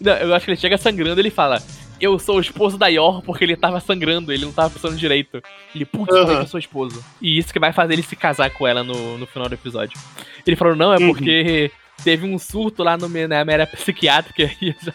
[0.00, 1.62] Não, eu acho que ele chega sangrando e ele fala:
[2.00, 5.42] eu sou o esposo da Yor porque ele tava sangrando, ele não tava pensando direito.
[5.74, 6.32] Ele, putz, uhum.
[6.32, 7.04] eu sou esposo.
[7.20, 9.98] E isso que vai fazer ele se casar com ela no, no final do episódio.
[10.46, 11.08] Ele falou, não, é uhum.
[11.08, 11.70] porque
[12.02, 14.92] teve um surto lá no, na minha área psiquiátrica e eu,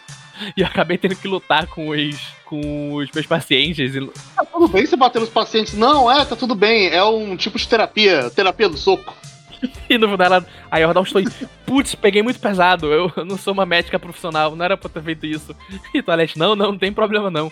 [0.58, 3.96] e eu acabei tendo que lutar com os, com os meus pacientes.
[3.96, 4.08] E...
[4.36, 5.74] Tá tudo bem você bater nos pacientes.
[5.74, 6.88] Não, é, tá tudo bem.
[6.88, 9.16] É um tipo de terapia, terapia do soco.
[9.90, 11.22] e no final ela, aí eu um estou
[11.66, 15.26] putz, peguei muito pesado, eu, não sou uma médica profissional, não era pra ter feito
[15.26, 15.56] isso.
[15.94, 17.52] E Toalete, não, não, não tem problema não.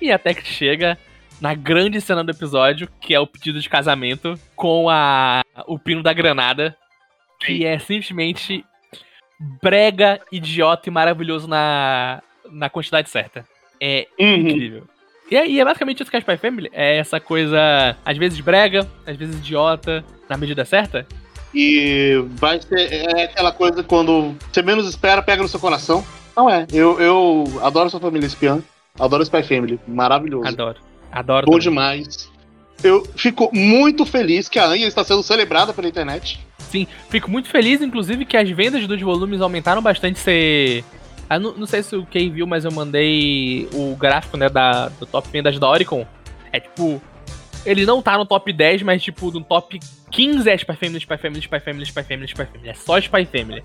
[0.00, 0.98] E até que chega
[1.40, 6.02] na grande cena do episódio, que é o pedido de casamento, com a o pino
[6.02, 6.76] da granada,
[7.40, 8.64] que é simplesmente
[9.62, 13.46] brega, idiota e maravilhoso na, na quantidade certa.
[13.80, 14.34] É uhum.
[14.34, 14.88] incrível.
[15.30, 16.70] E é, e é basicamente isso que é Spy Family.
[16.72, 21.06] É essa coisa, às vezes brega, às vezes idiota, na medida certa.
[21.56, 26.04] E vai ser é aquela coisa quando você menos espera, pega no seu coração.
[26.36, 26.66] Não é.
[26.70, 28.62] Eu, eu adoro sua família espiã.
[29.00, 29.80] Adoro Spy Family.
[29.88, 30.46] Maravilhoso.
[30.46, 30.78] Adoro.
[31.10, 31.46] Adoro.
[31.46, 31.62] Bom também.
[31.62, 32.30] demais.
[32.84, 36.38] Eu fico muito feliz que a Anya está sendo celebrada pela internet.
[36.58, 40.18] Sim, fico muito feliz, inclusive, que as vendas dos volumes aumentaram bastante.
[40.18, 40.84] Ser...
[41.26, 44.88] Ah, não, não, sei se o Kay viu, mas eu mandei o gráfico né, da,
[44.88, 46.06] do top vendas da Oricon.
[46.52, 47.00] É tipo.
[47.64, 49.80] Ele não tá no top 10, mas tipo, no top
[50.16, 52.68] 15 é Spy Family, Spy Family, Spy Family, Spy Family, Spy Family.
[52.70, 53.62] É só Spy Family.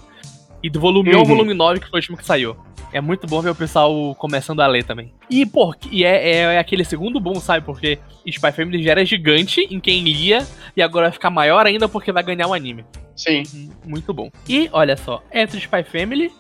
[0.62, 1.16] E do volume uhum.
[1.16, 2.58] 1 ao volume 9, que foi o último que saiu.
[2.92, 5.14] É muito bom ver o pessoal começando a ler também.
[5.30, 7.66] E, pô, e é, é, é, aquele segundo bom, sabe?
[7.66, 7.98] Porque
[8.28, 10.46] Spy Family já era gigante em quem lia,
[10.76, 12.84] e agora vai ficar maior ainda porque vai ganhar um anime.
[13.16, 13.44] Sim.
[13.86, 14.30] Muito bom.
[14.50, 16.34] E, olha só, entre Spy Family.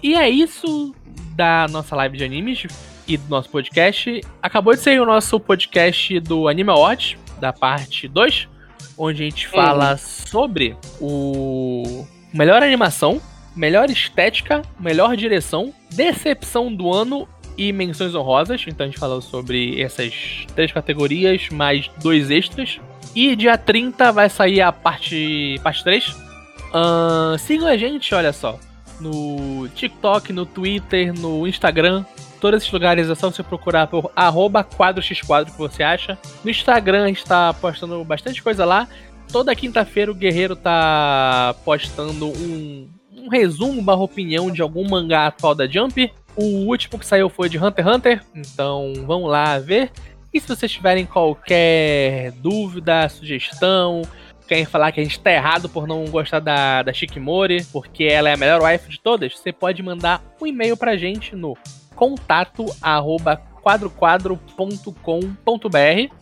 [0.00, 0.94] E é isso
[1.34, 2.68] da nossa live de animes
[3.08, 4.20] e do nosso podcast.
[4.40, 8.54] Acabou de sair o nosso podcast do Anime Watch, da parte 2
[8.98, 9.98] onde a gente fala uhum.
[9.98, 13.20] sobre o melhor animação,
[13.54, 18.64] melhor estética, melhor direção, decepção do ano e menções honrosas.
[18.66, 22.78] Então a gente falou sobre essas três categorias, mais dois extras.
[23.14, 26.08] E dia 30 vai sair a parte, parte 3.
[26.08, 28.58] Uh, sigam a gente, olha só.
[29.00, 32.04] No TikTok, no Twitter, no Instagram,
[32.46, 36.16] todos esses lugares é só você procurar por arroba que você acha.
[36.44, 38.86] No Instagram a gente tá postando bastante coisa lá.
[39.32, 45.56] Toda quinta-feira o Guerreiro tá postando um, um resumo barra opinião de algum mangá atual
[45.56, 46.12] da Jump.
[46.36, 49.90] O último que saiu foi de Hunter x Hunter, então vamos lá ver.
[50.32, 54.02] E se vocês tiverem qualquer dúvida, sugestão,
[54.46, 58.28] querem falar que a gente tá errado por não gostar da, da Shikimori, porque ela
[58.28, 61.56] é a melhor wife de todas, você pode mandar um e-mail pra gente no
[61.96, 66.14] contato arroba quadroquadro.com.br.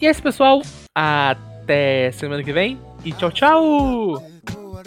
[0.00, 0.62] E é isso, pessoal.
[0.94, 2.78] Até semana que vem.
[3.04, 4.22] E tchau, tchau!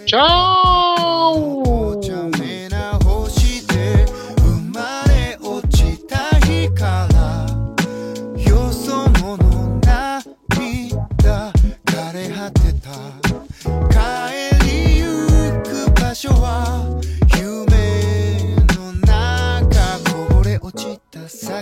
[0.06, 1.87] Tchau!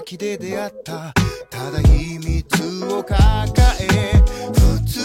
[0.06, 1.12] 先で出会った。
[1.50, 3.18] ただ秘密を抱
[3.80, 4.22] え
[4.54, 5.00] 普通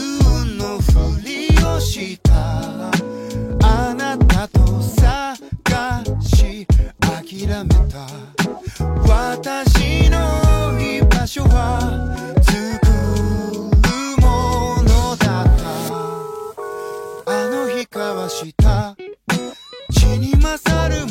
[0.56, 0.92] のふ
[1.26, 2.90] りをした。
[3.62, 6.66] あなたと探し
[7.00, 8.06] 諦めた。
[9.08, 11.80] 私の居場所は
[12.42, 12.52] 作
[12.84, 15.46] るものだっ
[17.24, 17.32] た。
[17.32, 18.94] あの日交わした。
[19.92, 21.06] 血に勝る